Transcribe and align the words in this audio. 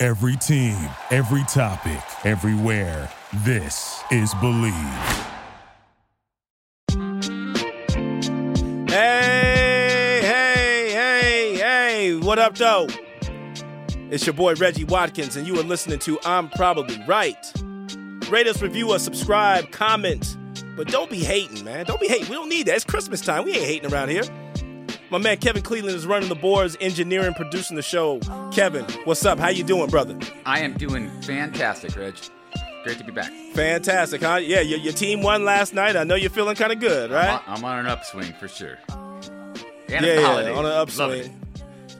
Every 0.00 0.36
team, 0.36 0.76
every 1.10 1.42
topic, 1.48 1.98
everywhere. 2.24 3.10
This 3.38 4.00
is 4.12 4.32
Believe. 4.34 4.72
Hey, 8.88 10.20
hey, 10.22 10.90
hey, 10.92 11.56
hey, 11.56 12.14
what 12.14 12.38
up, 12.38 12.54
though? 12.54 12.86
It's 14.08 14.24
your 14.24 14.34
boy 14.34 14.54
Reggie 14.54 14.84
Watkins, 14.84 15.34
and 15.34 15.48
you 15.48 15.58
are 15.58 15.64
listening 15.64 15.98
to 15.98 16.20
I'm 16.24 16.48
Probably 16.50 17.02
Right. 17.08 17.52
Rate 18.30 18.46
us, 18.46 18.62
review 18.62 18.92
us, 18.92 19.02
subscribe, 19.02 19.72
comment, 19.72 20.36
but 20.76 20.86
don't 20.86 21.10
be 21.10 21.24
hating, 21.24 21.64
man. 21.64 21.86
Don't 21.86 22.00
be 22.00 22.06
hating. 22.06 22.28
We 22.28 22.36
don't 22.36 22.48
need 22.48 22.66
that. 22.66 22.76
It's 22.76 22.84
Christmas 22.84 23.20
time. 23.20 23.42
We 23.42 23.54
ain't 23.54 23.64
hating 23.64 23.92
around 23.92 24.10
here. 24.10 24.22
My 25.10 25.16
man 25.16 25.38
Kevin 25.38 25.62
Cleveland 25.62 25.96
is 25.96 26.06
running 26.06 26.28
the 26.28 26.34
boards, 26.34 26.76
engineering, 26.82 27.32
producing 27.32 27.76
the 27.76 27.82
show. 27.82 28.20
Kevin, 28.52 28.84
what's 29.04 29.24
up? 29.24 29.38
How 29.38 29.48
you 29.48 29.64
doing, 29.64 29.88
brother? 29.88 30.18
I 30.44 30.60
am 30.60 30.74
doing 30.74 31.08
fantastic, 31.22 31.96
Reg. 31.96 32.14
Great 32.84 32.98
to 32.98 33.04
be 33.04 33.12
back. 33.12 33.32
Fantastic, 33.54 34.22
huh? 34.22 34.36
Yeah, 34.36 34.60
your, 34.60 34.78
your 34.78 34.92
team 34.92 35.22
won 35.22 35.44
last 35.44 35.72
night. 35.72 35.96
I 35.96 36.04
know 36.04 36.14
you're 36.14 36.28
feeling 36.28 36.56
kind 36.56 36.72
of 36.72 36.80
good, 36.80 37.10
right? 37.10 37.40
I'm 37.46 37.64
on, 37.64 37.64
I'm 37.64 37.64
on, 37.64 37.78
an 37.78 37.86
upswing 37.86 38.34
for 38.34 38.48
sure. 38.48 38.78
And 39.88 40.04
yeah, 40.04 40.20
yeah 40.20 40.52
on 40.52 40.66
an 40.66 40.72
upswing. 40.72 41.40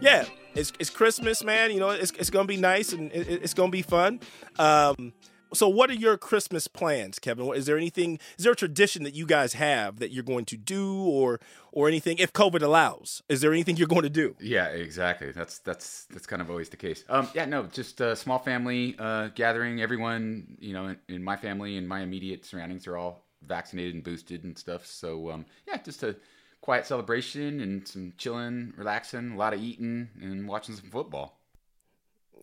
Yeah, 0.03 0.27
it's, 0.55 0.73
it's 0.79 0.91
Christmas, 0.91 1.43
man. 1.43 1.71
You 1.71 1.81
know, 1.81 1.89
it's, 1.91 2.11
it's 2.13 2.31
going 2.31 2.47
to 2.47 2.49
be 2.49 2.59
nice 2.59 2.93
and 2.93 3.11
it, 3.13 3.27
it's 3.43 3.55
going 3.55 3.71
to 3.71 3.77
be 3.77 3.83
fun. 3.83 4.21
Um, 4.59 5.15
so, 5.53 5.69
what 5.69 5.91
are 5.91 5.95
your 5.95 6.17
Christmas 6.17 6.69
plans, 6.69 7.19
Kevin? 7.19 7.53
Is 7.55 7.67
there 7.67 7.77
anything? 7.77 8.19
Is 8.37 8.45
there 8.45 8.53
a 8.53 8.57
tradition 8.57 9.05
that 9.05 9.15
you 9.15 9.27
guys 9.27 9.55
have 9.55 9.99
that 9.99 10.11
you're 10.11 10.25
going 10.25 10.45
to 10.47 10.57
do, 10.57 11.03
or 11.03 11.41
or 11.73 11.89
anything 11.89 12.19
if 12.19 12.33
COVID 12.33 12.63
allows? 12.63 13.23
Is 13.29 13.41
there 13.41 13.53
anything 13.53 13.77
you're 13.77 13.89
going 13.89 14.03
to 14.03 14.11
do? 14.11 14.37
Yeah, 14.41 14.67
exactly. 14.69 15.33
That's 15.33 15.59
that's 15.59 16.07
that's 16.11 16.27
kind 16.27 16.43
of 16.43 16.51
always 16.51 16.69
the 16.69 16.77
case. 16.77 17.05
Um, 17.09 17.29
yeah, 17.35 17.45
no, 17.45 17.65
just 17.65 18.01
a 18.01 18.17
small 18.17 18.39
family 18.39 18.97
uh, 18.99 19.29
gathering. 19.35 19.81
Everyone, 19.81 20.57
you 20.61 20.73
know, 20.73 20.87
in, 20.89 20.99
in, 21.09 21.23
my 21.23 21.37
family 21.37 21.77
and 21.77 21.89
my 21.89 22.01
immediate 22.01 22.45
surroundings 22.45 22.87
are 22.87 22.97
all 22.97 23.25
vaccinated 23.47 23.95
and 23.95 24.05
boosted 24.05 24.45
and 24.45 24.59
stuff. 24.59 24.87
So, 24.87 25.31
um, 25.31 25.47
yeah, 25.67 25.79
just 25.79 26.03
a 26.03 26.17
quiet 26.61 26.87
celebration 26.87 27.61
and 27.61 27.87
some 27.87 28.13
chilling, 28.19 28.73
relaxing, 28.77 29.33
a 29.33 29.37
lot 29.37 29.55
of 29.55 29.63
eating, 29.63 30.09
and 30.21 30.49
watching 30.49 30.75
some 30.75 30.91
football. 30.91 31.38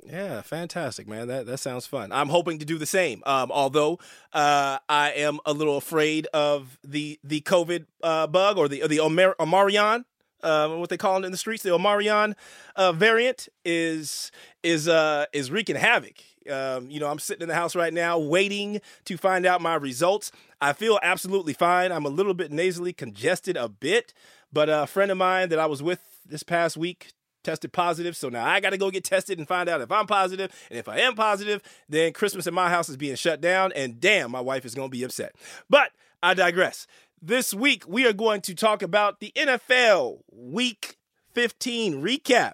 Yeah, 0.04 0.42
fantastic, 0.42 1.08
man. 1.08 1.28
That 1.28 1.46
that 1.48 1.58
sounds 1.58 1.88
fun. 1.88 2.12
I'm 2.12 2.30
hoping 2.30 2.60
to 2.60 2.66
do 2.66 2.78
the 2.78 2.86
same. 2.86 3.24
Um, 3.26 3.52
although 3.52 4.00
uh, 4.34 4.80
I 4.88 5.12
am 5.12 5.40
a 5.46 5.54
little 5.54 5.78
afraid 5.78 6.28
of 6.34 6.78
the 6.84 7.20
the 7.24 7.42
COVID 7.42 7.86
uh, 8.04 8.28
bug 8.28 8.58
or 8.58 8.68
the 8.68 8.86
the 8.88 9.00
Omar- 9.00 9.36
Omarion, 9.40 10.06
uh, 10.44 10.70
what 10.70 10.90
they 10.90 10.98
call 10.98 11.22
it 11.22 11.26
in 11.26 11.32
the 11.32 11.38
streets, 11.38 11.64
the 11.64 11.70
Omarion 11.70 12.36
uh, 12.76 12.92
variant 12.92 13.48
is 13.64 14.32
is 14.64 14.88
uh, 14.88 15.26
is 15.34 15.50
wreaking 15.50 15.76
havoc. 15.76 16.18
Um, 16.50 16.90
you 16.92 17.00
know, 17.00 17.08
I'm 17.08 17.18
sitting 17.18 17.42
in 17.42 17.48
the 17.48 17.56
house 17.56 17.76
right 17.76 17.94
now 17.94 18.20
waiting 18.20 18.82
to 19.06 19.18
find 19.18 19.46
out 19.46 19.62
my 19.62 19.76
results. 19.76 20.32
I 20.62 20.74
feel 20.74 21.00
absolutely 21.02 21.54
fine. 21.54 21.92
I'm 21.92 22.06
a 22.06 22.10
little 22.10 22.36
bit 22.36 22.52
nasally 22.52 22.94
congested 22.94 23.58
a 23.58 23.68
bit, 23.68 24.14
but 24.54 24.70
a 24.70 24.86
friend 24.86 25.10
of 25.10 25.18
mine 25.18 25.50
that 25.50 25.58
I 25.58 25.66
was 25.66 25.82
with 25.82 26.04
this 26.24 26.44
past 26.44 26.78
week 26.78 27.14
tested 27.46 27.72
positive. 27.72 28.18
So 28.18 28.30
now 28.30 28.46
I 28.46 28.60
got 28.60 28.72
to 28.72 28.78
go 28.78 28.92
get 28.92 29.04
tested 29.04 29.38
and 29.40 29.48
find 29.48 29.70
out 29.70 29.82
if 29.82 29.92
I'm 29.92 30.08
positive. 30.08 30.52
And 30.70 30.78
if 30.78 30.90
I 30.90 31.00
am 31.00 31.16
positive, 31.16 31.62
then 31.88 32.12
Christmas 32.12 32.48
in 32.48 32.54
my 32.54 32.70
house 32.70 32.90
is 32.90 32.98
being 32.98 33.16
shut 33.16 33.40
down. 33.40 33.72
And 33.74 34.02
damn, 34.02 34.32
my 34.32 34.42
wife 34.42 34.66
is 34.66 34.76
going 34.76 34.90
to 34.90 34.98
be 34.98 35.04
upset. 35.04 35.36
But 35.70 35.92
I 36.22 36.34
digress. 36.34 36.88
This 37.22 37.54
week, 37.54 37.86
we 37.88 38.06
are 38.06 38.14
going 38.14 38.42
to 38.42 38.54
talk 38.54 38.82
about 38.82 39.20
the 39.20 39.32
NFL 39.36 40.20
Week 40.32 40.98
15 41.34 42.02
recap. 42.02 42.54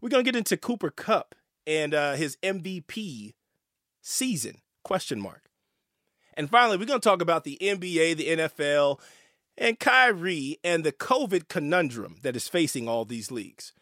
We're 0.00 0.08
going 0.08 0.24
to 0.24 0.30
get 0.30 0.36
into 0.36 0.56
Cooper 0.56 0.90
Kupp 0.90 1.34
and 1.66 1.94
uh, 1.94 2.14
his 2.14 2.36
MVP 2.42 3.34
season, 4.00 4.58
question 4.82 5.20
mark. 5.20 5.42
And 6.34 6.50
finally, 6.50 6.76
we're 6.76 6.86
going 6.86 7.00
to 7.00 7.08
talk 7.08 7.22
about 7.22 7.44
the 7.44 7.58
NBA, 7.60 8.16
the 8.16 8.28
NFL, 8.36 8.98
and 9.56 9.78
Kyrie 9.78 10.58
and 10.64 10.84
the 10.84 10.92
COVID 10.92 11.48
conundrum 11.48 12.16
that 12.22 12.36
is 12.36 12.48
facing 12.48 12.88
all 12.88 13.04
these 13.04 13.30
leagues. 13.30 13.72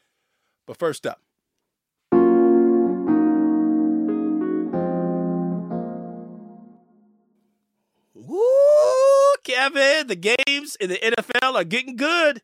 But 0.66 0.78
first 0.78 1.06
up, 1.06 1.20
Woo, 8.14 9.34
Kevin, 9.44 10.06
the 10.06 10.16
games 10.46 10.76
in 10.76 10.90
the 10.90 10.98
NFL 10.98 11.54
are 11.54 11.64
getting 11.64 11.96
good. 11.96 12.42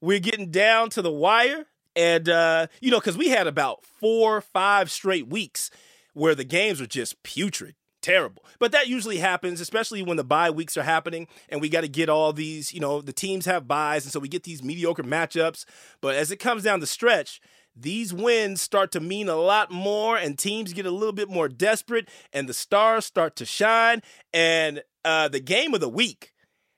We're 0.00 0.18
getting 0.18 0.50
down 0.50 0.90
to 0.90 1.02
the 1.02 1.12
wire. 1.12 1.66
And, 1.94 2.28
uh, 2.28 2.68
you 2.80 2.90
know, 2.90 3.00
because 3.00 3.18
we 3.18 3.28
had 3.28 3.46
about 3.46 3.84
four, 3.84 4.40
five 4.40 4.90
straight 4.90 5.28
weeks 5.28 5.70
where 6.14 6.34
the 6.34 6.44
games 6.44 6.80
were 6.80 6.86
just 6.86 7.22
putrid 7.22 7.74
terrible. 8.02 8.44
But 8.58 8.72
that 8.72 8.88
usually 8.88 9.18
happens, 9.18 9.60
especially 9.60 10.02
when 10.02 10.16
the 10.16 10.24
bye 10.24 10.50
weeks 10.50 10.76
are 10.76 10.82
happening 10.82 11.28
and 11.48 11.60
we 11.60 11.68
got 11.68 11.82
to 11.82 11.88
get 11.88 12.08
all 12.08 12.32
these, 12.32 12.72
you 12.72 12.80
know, 12.80 13.00
the 13.00 13.12
teams 13.12 13.46
have 13.46 13.68
byes. 13.68 14.04
And 14.04 14.12
so 14.12 14.20
we 14.20 14.28
get 14.28 14.44
these 14.44 14.62
mediocre 14.62 15.02
matchups. 15.02 15.64
But 16.00 16.16
as 16.16 16.30
it 16.30 16.36
comes 16.36 16.62
down 16.62 16.80
the 16.80 16.86
stretch, 16.86 17.40
these 17.76 18.12
wins 18.12 18.60
start 18.60 18.90
to 18.92 19.00
mean 19.00 19.28
a 19.28 19.36
lot 19.36 19.70
more 19.70 20.16
and 20.16 20.38
teams 20.38 20.72
get 20.72 20.86
a 20.86 20.90
little 20.90 21.12
bit 21.12 21.28
more 21.28 21.48
desperate 21.48 22.08
and 22.32 22.48
the 22.48 22.54
stars 22.54 23.06
start 23.06 23.36
to 23.36 23.46
shine. 23.46 24.02
And 24.32 24.82
uh, 25.04 25.28
the 25.28 25.40
game 25.40 25.74
of 25.74 25.80
the 25.80 25.88
week 25.88 26.32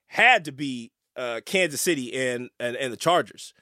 had 0.08 0.44
to 0.44 0.52
be 0.52 0.92
uh, 1.16 1.40
Kansas 1.44 1.80
City 1.80 2.14
and, 2.14 2.50
and, 2.60 2.76
and 2.76 2.92
the 2.92 2.96
Chargers 2.96 3.54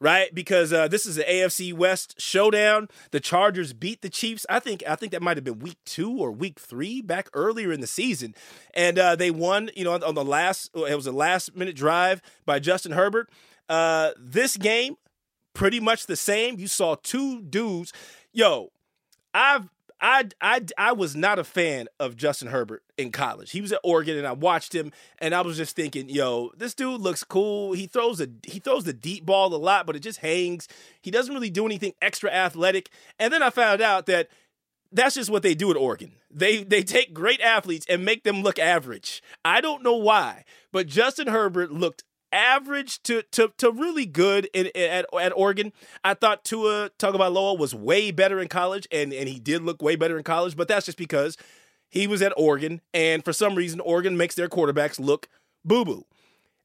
right? 0.00 0.34
Because 0.34 0.72
uh, 0.72 0.88
this 0.88 1.06
is 1.06 1.16
the 1.16 1.24
AFC 1.24 1.72
West 1.72 2.20
showdown. 2.20 2.88
The 3.10 3.20
Chargers 3.20 3.72
beat 3.72 4.02
the 4.02 4.10
Chiefs. 4.10 4.46
I 4.48 4.58
think 4.58 4.82
I 4.86 4.96
think 4.96 5.12
that 5.12 5.22
might 5.22 5.36
have 5.36 5.44
been 5.44 5.58
week 5.58 5.78
two 5.84 6.10
or 6.18 6.30
week 6.30 6.58
three 6.58 7.00
back 7.00 7.28
earlier 7.32 7.72
in 7.72 7.80
the 7.80 7.86
season, 7.86 8.34
and 8.74 8.98
uh, 8.98 9.16
they 9.16 9.30
won. 9.30 9.70
You 9.74 9.84
know, 9.84 9.92
on 9.92 10.14
the 10.14 10.24
last 10.24 10.70
it 10.74 10.94
was 10.94 11.06
a 11.06 11.12
last 11.12 11.56
minute 11.56 11.76
drive 11.76 12.20
by 12.44 12.58
Justin 12.58 12.92
Herbert. 12.92 13.30
Uh, 13.68 14.10
this 14.18 14.56
game, 14.56 14.96
pretty 15.54 15.80
much 15.80 16.06
the 16.06 16.16
same. 16.16 16.58
You 16.58 16.68
saw 16.68 16.96
two 17.02 17.40
dudes. 17.42 17.92
Yo, 18.32 18.70
I've 19.32 19.68
I, 20.04 20.28
I, 20.38 20.60
I 20.76 20.92
was 20.92 21.16
not 21.16 21.38
a 21.38 21.44
fan 21.44 21.88
of 21.98 22.14
Justin 22.14 22.48
Herbert 22.48 22.82
in 22.98 23.10
college. 23.10 23.52
He 23.52 23.62
was 23.62 23.72
at 23.72 23.80
Oregon, 23.82 24.18
and 24.18 24.26
I 24.26 24.32
watched 24.32 24.74
him, 24.74 24.92
and 25.18 25.34
I 25.34 25.40
was 25.40 25.56
just 25.56 25.74
thinking, 25.74 26.10
yo, 26.10 26.50
this 26.58 26.74
dude 26.74 27.00
looks 27.00 27.24
cool. 27.24 27.72
He 27.72 27.86
throws 27.86 28.20
a 28.20 28.28
he 28.46 28.58
throws 28.58 28.84
the 28.84 28.92
deep 28.92 29.24
ball 29.24 29.54
a 29.54 29.56
lot, 29.56 29.86
but 29.86 29.96
it 29.96 30.00
just 30.00 30.18
hangs. 30.18 30.68
He 31.00 31.10
doesn't 31.10 31.32
really 31.32 31.48
do 31.48 31.64
anything 31.64 31.94
extra 32.02 32.30
athletic. 32.30 32.90
And 33.18 33.32
then 33.32 33.42
I 33.42 33.48
found 33.48 33.80
out 33.80 34.04
that 34.04 34.28
that's 34.92 35.14
just 35.14 35.30
what 35.30 35.42
they 35.42 35.54
do 35.54 35.70
at 35.70 35.76
Oregon. 35.78 36.12
They 36.30 36.64
they 36.64 36.82
take 36.82 37.14
great 37.14 37.40
athletes 37.40 37.86
and 37.88 38.04
make 38.04 38.24
them 38.24 38.42
look 38.42 38.58
average. 38.58 39.22
I 39.42 39.62
don't 39.62 39.82
know 39.82 39.96
why, 39.96 40.44
but 40.70 40.86
Justin 40.86 41.28
Herbert 41.28 41.72
looked 41.72 42.04
average 42.34 43.02
to 43.04 43.22
to 43.30 43.52
to 43.58 43.70
really 43.70 44.04
good 44.04 44.50
in, 44.52 44.70
at 44.74 45.06
at 45.14 45.32
Oregon. 45.34 45.72
I 46.02 46.14
thought 46.14 46.44
Tua 46.44 46.90
Tagovailoa 46.98 47.56
was 47.56 47.74
way 47.74 48.10
better 48.10 48.40
in 48.40 48.48
college, 48.48 48.86
and 48.90 49.12
and 49.12 49.28
he 49.28 49.38
did 49.38 49.62
look 49.62 49.80
way 49.80 49.96
better 49.96 50.18
in 50.18 50.24
college. 50.24 50.56
But 50.56 50.68
that's 50.68 50.84
just 50.84 50.98
because 50.98 51.38
he 51.88 52.06
was 52.06 52.20
at 52.20 52.32
Oregon, 52.36 52.82
and 52.92 53.24
for 53.24 53.32
some 53.32 53.54
reason, 53.54 53.80
Oregon 53.80 54.16
makes 54.16 54.34
their 54.34 54.48
quarterbacks 54.48 54.98
look 54.98 55.28
boo 55.64 55.84
boo. 55.84 56.04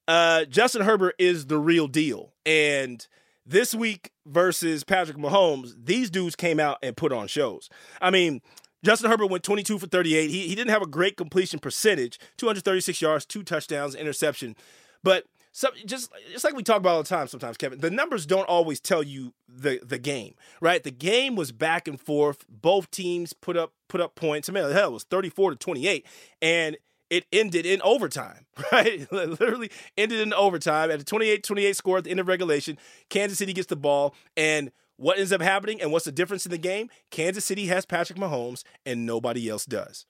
Uh, 0.08 0.46
Justin 0.46 0.82
Herbert 0.82 1.16
is 1.20 1.46
the 1.46 1.60
real 1.60 1.88
deal, 1.88 2.34
and 2.46 3.08
this 3.46 3.76
week 3.76 4.12
versus 4.26 4.84
Patrick 4.84 5.18
Mahomes, 5.18 5.74
these 5.78 6.10
dudes 6.10 6.36
came 6.36 6.60
out 6.60 6.80
and 6.82 6.98
put 6.98 7.14
on 7.14 7.28
shows. 7.28 7.70
I 8.02 8.10
mean. 8.10 8.42
Justin 8.82 9.12
Herbert 9.12 9.28
went 9.28 9.44
22 9.44 9.78
for 9.78 9.88
38. 9.88 10.30
He, 10.30 10.48
he 10.48 10.56
didn't 10.56 10.70
have 10.70 10.82
a 10.82 10.88
great 10.88 11.18
completion 11.18 11.60
percentage 11.60 12.18
236 12.38 13.02
yards, 13.02 13.26
two 13.26 13.44
touchdowns, 13.44 13.94
interception. 13.94 14.56
But 15.04 15.26
so 15.52 15.70
just 15.86 16.12
just 16.32 16.44
like 16.44 16.56
we 16.56 16.64
talk 16.64 16.78
about 16.78 16.96
all 16.96 17.04
the 17.04 17.10
time 17.10 17.28
sometimes 17.28 17.58
kevin 17.58 17.80
the 17.80 17.90
numbers 17.90 18.26
don't 18.26 18.48
always 18.48 18.80
tell 18.80 19.04
you 19.04 19.34
the 19.48 19.80
the 19.84 19.98
game 19.98 20.34
right 20.62 20.84
the 20.84 20.92
game 20.92 21.36
was 21.36 21.52
back 21.52 21.88
and 21.88 22.00
forth 22.00 22.46
both 22.50 22.90
teams 22.92 23.34
put 23.34 23.58
up 23.58 23.74
put 23.88 24.02
up 24.02 24.16
points 24.16 24.50
i 24.50 24.52
mean 24.52 24.70
hell 24.72 24.90
it 24.90 24.94
was 24.94 25.04
34 25.04 25.52
to 25.52 25.56
28 25.56 26.06
and 26.42 26.78
it 27.10 27.26
ended 27.34 27.66
in 27.66 27.82
overtime 27.82 28.46
right 28.72 29.12
literally 29.12 29.72
ended 29.98 30.20
in 30.20 30.34
overtime 30.34 30.92
at 30.92 31.02
a 31.02 31.06
28-28 31.06 31.76
score 31.76 31.98
at 31.98 32.04
the 32.04 32.12
end 32.12 32.20
of 32.20 32.28
regulation 32.28 32.78
kansas 33.10 33.38
city 33.38 33.54
gets 33.54 33.68
the 33.68 33.76
ball 33.76 34.14
and 34.38 34.72
what 35.00 35.18
ends 35.18 35.32
up 35.32 35.42
happening 35.42 35.82
and 35.82 35.92
what's 35.94 36.04
the 36.04 36.12
difference 36.12 36.46
in 36.46 36.52
the 36.52 36.58
game? 36.58 36.90
Kansas 37.10 37.46
City 37.46 37.68
has 37.68 37.86
Patrick 37.86 38.20
Mahomes 38.20 38.64
and 38.86 39.06
nobody 39.06 39.48
else 39.48 39.66
does. 39.66 40.06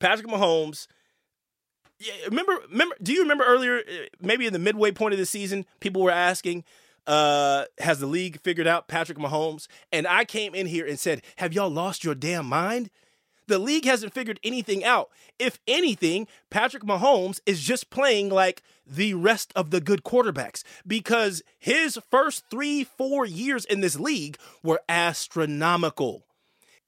Patrick 0.00 0.26
Mahomes. 0.26 0.86
Yeah, 2.00 2.14
remember, 2.24 2.58
remember, 2.70 2.96
do 3.02 3.12
you 3.12 3.20
remember 3.20 3.44
earlier, 3.44 3.78
uh, 3.78 4.06
maybe 4.22 4.46
in 4.46 4.54
the 4.54 4.58
midway 4.58 4.90
point 4.90 5.12
of 5.12 5.18
the 5.18 5.26
season, 5.26 5.66
people 5.80 6.00
were 6.00 6.10
asking, 6.10 6.64
uh, 7.06 7.66
has 7.78 8.00
the 8.00 8.06
league 8.06 8.40
figured 8.40 8.66
out 8.66 8.88
Patrick 8.88 9.18
Mahomes? 9.18 9.66
And 9.92 10.06
I 10.06 10.24
came 10.24 10.54
in 10.54 10.66
here 10.66 10.86
and 10.86 10.98
said, 10.98 11.20
Have 11.36 11.52
y'all 11.52 11.68
lost 11.68 12.02
your 12.02 12.14
damn 12.14 12.46
mind? 12.46 12.88
The 13.48 13.58
league 13.58 13.84
hasn't 13.84 14.14
figured 14.14 14.40
anything 14.42 14.82
out. 14.82 15.10
If 15.38 15.58
anything, 15.66 16.26
Patrick 16.48 16.84
Mahomes 16.84 17.40
is 17.44 17.60
just 17.60 17.90
playing 17.90 18.30
like 18.30 18.62
the 18.86 19.12
rest 19.14 19.52
of 19.54 19.70
the 19.70 19.80
good 19.80 20.02
quarterbacks 20.02 20.62
because 20.86 21.42
his 21.58 21.98
first 22.10 22.44
three, 22.50 22.84
four 22.84 23.26
years 23.26 23.64
in 23.64 23.80
this 23.80 23.98
league 23.98 24.38
were 24.62 24.80
astronomical. 24.88 26.24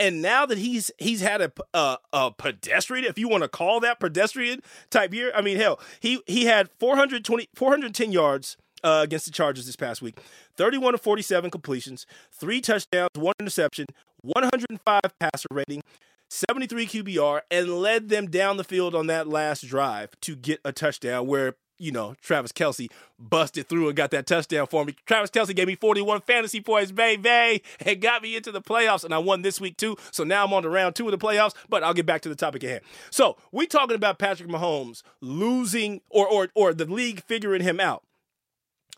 And 0.02 0.20
now 0.20 0.46
that 0.46 0.58
he's 0.58 0.90
he's 0.98 1.20
had 1.20 1.40
a, 1.40 1.52
a, 1.72 1.96
a 2.12 2.32
pedestrian, 2.32 3.04
if 3.04 3.20
you 3.20 3.28
want 3.28 3.44
to 3.44 3.48
call 3.48 3.78
that 3.80 4.00
pedestrian 4.00 4.60
type 4.90 5.14
year, 5.14 5.30
I 5.32 5.42
mean, 5.42 5.58
hell, 5.58 5.78
he 6.00 6.20
he 6.26 6.46
had 6.46 6.68
420, 6.80 7.48
410 7.54 8.10
yards 8.10 8.56
uh, 8.82 9.02
against 9.04 9.26
the 9.26 9.30
Chargers 9.30 9.64
this 9.64 9.76
past 9.76 10.02
week, 10.02 10.18
31 10.56 10.94
to 10.94 10.98
47 10.98 11.52
completions, 11.52 12.04
three 12.32 12.60
touchdowns, 12.60 13.10
one 13.14 13.34
interception, 13.38 13.86
105 14.22 15.00
passer 15.20 15.46
rating, 15.52 15.84
73 16.30 16.84
QBR, 16.86 17.42
and 17.48 17.68
led 17.68 18.08
them 18.08 18.28
down 18.28 18.56
the 18.56 18.64
field 18.64 18.96
on 18.96 19.06
that 19.06 19.28
last 19.28 19.64
drive 19.68 20.18
to 20.22 20.34
get 20.34 20.58
a 20.64 20.72
touchdown 20.72 21.28
where, 21.28 21.54
you 21.82 21.92
know, 21.92 22.14
Travis 22.22 22.52
Kelce 22.52 22.90
busted 23.18 23.68
through 23.68 23.88
and 23.88 23.96
got 23.96 24.10
that 24.12 24.26
touchdown 24.26 24.66
for 24.66 24.84
me. 24.84 24.94
Travis 25.04 25.30
Kelce 25.30 25.54
gave 25.54 25.66
me 25.66 25.74
41 25.74 26.22
fantasy 26.22 26.60
points, 26.60 26.92
baby, 26.92 27.62
and 27.84 28.00
got 28.00 28.22
me 28.22 28.36
into 28.36 28.52
the 28.52 28.62
playoffs, 28.62 29.04
and 29.04 29.12
I 29.12 29.18
won 29.18 29.42
this 29.42 29.60
week 29.60 29.76
too. 29.76 29.96
So 30.10 30.24
now 30.24 30.44
I'm 30.44 30.52
on 30.52 30.62
to 30.62 30.68
round 30.68 30.94
two 30.94 31.06
of 31.06 31.10
the 31.10 31.18
playoffs, 31.18 31.54
but 31.68 31.82
I'll 31.82 31.94
get 31.94 32.06
back 32.06 32.22
to 32.22 32.28
the 32.28 32.36
topic 32.36 32.62
at 32.64 32.70
hand. 32.70 32.82
So 33.10 33.36
we 33.50 33.66
talking 33.66 33.96
about 33.96 34.18
Patrick 34.18 34.48
Mahomes 34.48 35.02
losing 35.20 36.00
or 36.08 36.26
or 36.26 36.48
or 36.54 36.72
the 36.72 36.86
league 36.86 37.22
figuring 37.24 37.62
him 37.62 37.80
out 37.80 38.04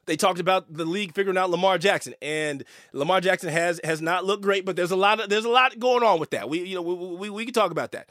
they 0.06 0.16
talked 0.16 0.40
about 0.40 0.72
the 0.72 0.84
league 0.84 1.14
figuring 1.14 1.38
out 1.38 1.50
Lamar 1.50 1.78
Jackson, 1.78 2.14
and 2.20 2.64
Lamar 2.92 3.20
Jackson 3.20 3.48
has 3.48 3.80
has 3.84 4.02
not 4.02 4.24
looked 4.24 4.42
great, 4.42 4.64
but 4.64 4.76
there's 4.76 4.90
a 4.90 4.96
lot 4.96 5.20
of 5.20 5.30
there's 5.30 5.44
a 5.44 5.50
lot 5.50 5.78
going 5.78 6.02
on 6.02 6.20
with 6.20 6.30
that. 6.30 6.48
We 6.48 6.62
you 6.62 6.74
know 6.74 6.82
we 6.82 6.94
we, 6.94 7.30
we 7.30 7.44
can 7.44 7.54
talk 7.54 7.70
about 7.70 7.92
that. 7.92 8.08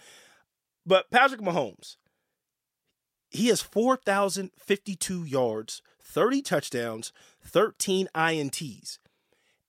But 0.86 1.10
Patrick 1.12 1.42
Mahomes, 1.42 1.98
he 3.34 3.48
has 3.48 3.62
four 3.62 3.98
thousand 3.98 4.52
fifty 4.58 4.96
two 4.96 5.24
yards, 5.24 5.82
thirty 6.02 6.42
touchdowns, 6.42 7.12
thirteen 7.42 8.08
ints, 8.16 9.00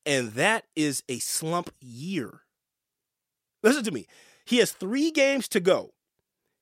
and 0.07 0.33
that 0.33 0.65
is 0.77 1.03
a 1.09 1.19
slump 1.19 1.71
year. 1.81 2.43
Listen 3.63 3.85
to 3.85 3.91
me. 3.91 4.07
He 4.45 4.59
has 4.59 4.73
three 4.73 5.11
games 5.11 5.49
to 5.49 5.61
go. 5.61 5.95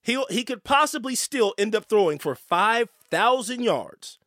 He 0.02 0.22
he 0.30 0.44
could 0.44 0.64
possibly 0.64 1.14
still 1.14 1.54
end 1.58 1.74
up 1.74 1.86
throwing 1.86 2.18
for 2.18 2.34
five 2.34 2.88
thousand 3.10 3.62
yards 3.62 4.18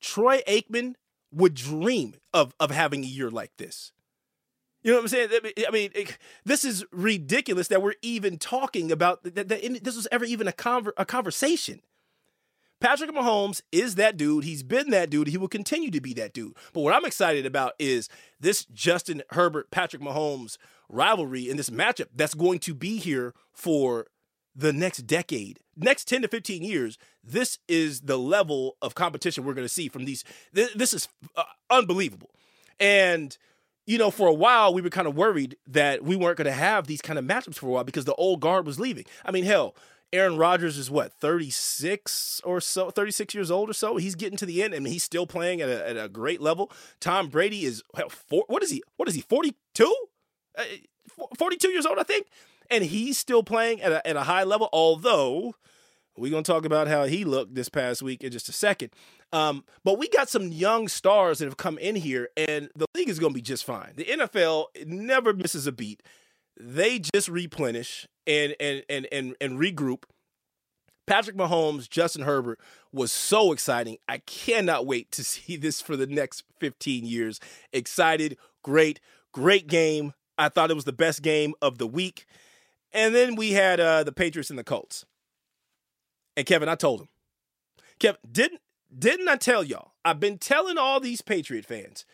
Troy 0.00 0.40
Aikman 0.46 0.94
would 1.32 1.54
dream 1.54 2.14
of 2.32 2.54
of 2.60 2.70
having 2.70 3.02
a 3.02 3.08
year 3.08 3.30
like 3.30 3.56
this. 3.56 3.92
You 4.86 4.92
know 4.92 4.98
what 4.98 5.02
I'm 5.02 5.08
saying? 5.08 5.30
I 5.66 5.70
mean, 5.72 5.90
it, 5.96 6.16
this 6.44 6.64
is 6.64 6.84
ridiculous 6.92 7.66
that 7.68 7.82
we're 7.82 7.94
even 8.02 8.38
talking 8.38 8.92
about 8.92 9.24
that. 9.24 9.48
that 9.48 9.80
this 9.82 9.96
was 9.96 10.06
ever 10.12 10.24
even 10.24 10.46
a, 10.46 10.52
conver- 10.52 10.92
a 10.96 11.04
conversation. 11.04 11.80
Patrick 12.78 13.10
Mahomes 13.10 13.62
is 13.72 13.96
that 13.96 14.16
dude. 14.16 14.44
He's 14.44 14.62
been 14.62 14.90
that 14.90 15.10
dude. 15.10 15.26
He 15.26 15.38
will 15.38 15.48
continue 15.48 15.90
to 15.90 16.00
be 16.00 16.14
that 16.14 16.32
dude. 16.32 16.54
But 16.72 16.82
what 16.82 16.94
I'm 16.94 17.04
excited 17.04 17.44
about 17.46 17.72
is 17.80 18.08
this 18.38 18.64
Justin 18.66 19.24
Herbert 19.30 19.72
Patrick 19.72 20.00
Mahomes 20.00 20.56
rivalry 20.88 21.50
in 21.50 21.56
this 21.56 21.68
matchup 21.68 22.10
that's 22.14 22.34
going 22.34 22.60
to 22.60 22.72
be 22.72 22.98
here 22.98 23.34
for 23.52 24.06
the 24.54 24.72
next 24.72 24.98
decade, 24.98 25.58
next 25.76 26.06
10 26.06 26.22
to 26.22 26.28
15 26.28 26.62
years, 26.62 26.96
this 27.24 27.58
is 27.66 28.02
the 28.02 28.18
level 28.18 28.76
of 28.80 28.94
competition 28.94 29.44
we're 29.44 29.54
going 29.54 29.66
to 29.66 29.68
see 29.68 29.88
from 29.88 30.04
these. 30.04 30.22
This, 30.52 30.72
this 30.74 30.94
is 30.94 31.08
uh, 31.34 31.42
unbelievable. 31.70 32.30
And, 32.78 33.36
you 33.86 33.98
know, 33.98 34.10
for 34.10 34.26
a 34.26 34.34
while, 34.34 34.74
we 34.74 34.82
were 34.82 34.90
kind 34.90 35.06
of 35.06 35.16
worried 35.16 35.56
that 35.66 36.02
we 36.02 36.16
weren't 36.16 36.36
going 36.36 36.46
to 36.46 36.52
have 36.52 36.86
these 36.86 37.00
kind 37.00 37.18
of 37.18 37.24
matchups 37.24 37.56
for 37.56 37.66
a 37.66 37.70
while 37.70 37.84
because 37.84 38.04
the 38.04 38.14
old 38.14 38.40
guard 38.40 38.66
was 38.66 38.80
leaving. 38.80 39.04
I 39.24 39.30
mean, 39.30 39.44
hell, 39.44 39.74
Aaron 40.12 40.36
Rodgers 40.36 40.76
is 40.76 40.90
what, 40.90 41.12
36 41.12 42.40
or 42.44 42.60
so, 42.60 42.90
36 42.90 43.34
years 43.34 43.50
old 43.50 43.70
or 43.70 43.72
so? 43.72 43.96
He's 43.96 44.14
getting 44.14 44.36
to 44.38 44.46
the 44.46 44.62
end 44.62 44.74
and 44.74 44.86
he's 44.86 45.02
still 45.02 45.26
playing 45.26 45.60
at 45.60 45.68
a, 45.68 45.88
at 45.88 45.96
a 45.96 46.08
great 46.08 46.40
level. 46.40 46.70
Tom 47.00 47.28
Brady 47.28 47.64
is, 47.64 47.82
hell, 47.94 48.08
four, 48.08 48.44
what 48.48 48.62
is 48.62 48.70
he? 48.70 48.82
What 48.96 49.08
is 49.08 49.14
he, 49.14 49.20
42? 49.22 49.94
Uh, 50.58 50.64
42 51.38 51.68
years 51.68 51.86
old, 51.86 51.98
I 51.98 52.02
think 52.02 52.26
and 52.70 52.84
he's 52.84 53.18
still 53.18 53.42
playing 53.42 53.80
at 53.82 53.92
a, 53.92 54.06
at 54.06 54.16
a 54.16 54.22
high 54.22 54.44
level. 54.44 54.68
Although 54.72 55.54
we're 56.16 56.30
gonna 56.30 56.42
talk 56.42 56.64
about 56.64 56.88
how 56.88 57.04
he 57.04 57.24
looked 57.24 57.54
this 57.54 57.68
past 57.68 58.02
week 58.02 58.22
in 58.22 58.30
just 58.30 58.48
a 58.48 58.52
second. 58.52 58.90
Um, 59.32 59.64
but 59.84 59.98
we 59.98 60.08
got 60.08 60.28
some 60.28 60.48
young 60.48 60.88
stars 60.88 61.38
that 61.38 61.46
have 61.46 61.56
come 61.56 61.78
in 61.78 61.96
here, 61.96 62.28
and 62.36 62.70
the 62.76 62.86
league 62.94 63.08
is 63.08 63.18
gonna 63.18 63.34
be 63.34 63.42
just 63.42 63.64
fine. 63.64 63.92
The 63.96 64.04
NFL 64.04 64.66
never 64.86 65.32
misses 65.32 65.66
a 65.66 65.72
beat. 65.72 66.02
They 66.58 66.98
just 66.98 67.28
replenish 67.28 68.06
and 68.26 68.54
and 68.60 68.82
and 68.88 69.06
and, 69.12 69.34
and 69.40 69.58
regroup. 69.58 70.04
Patrick 71.06 71.36
Mahomes, 71.36 71.88
Justin 71.88 72.22
Herbert 72.22 72.58
was 72.92 73.12
so 73.12 73.52
exciting. 73.52 73.98
I 74.08 74.18
cannot 74.18 74.86
wait 74.86 75.10
to 75.12 75.24
see 75.24 75.56
this 75.56 75.80
for 75.80 75.96
the 75.96 76.06
next 76.06 76.44
15 76.60 77.04
years. 77.04 77.40
Excited, 77.72 78.36
great, 78.62 79.00
great 79.32 79.68
game. 79.68 80.12
I 80.38 80.48
thought 80.48 80.70
it 80.70 80.74
was 80.74 80.84
the 80.84 80.92
best 80.92 81.22
game 81.22 81.54
of 81.62 81.78
the 81.78 81.86
week. 81.86 82.26
And 82.92 83.14
then 83.14 83.36
we 83.36 83.52
had 83.52 83.80
uh, 83.80 84.04
the 84.04 84.12
Patriots 84.12 84.50
and 84.50 84.58
the 84.58 84.64
Colts. 84.64 85.04
And 86.36 86.46
Kevin, 86.46 86.68
I 86.68 86.74
told 86.74 87.00
him, 87.00 87.08
Kevin, 87.98 88.20
didn't 88.30 88.60
didn't 88.96 89.28
I 89.28 89.36
tell 89.36 89.64
y'all? 89.64 89.92
I've 90.04 90.20
been 90.20 90.38
telling 90.38 90.78
all 90.78 91.00
these 91.00 91.20
Patriot 91.20 91.64
fans, 91.64 92.04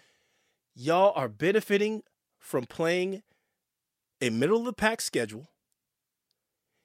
y'all 0.74 1.12
are 1.14 1.28
benefiting 1.28 2.02
from 2.38 2.64
playing 2.64 3.22
a 4.20 4.30
middle 4.30 4.60
of 4.60 4.64
the 4.64 4.72
pack 4.72 5.00
schedule. 5.00 5.48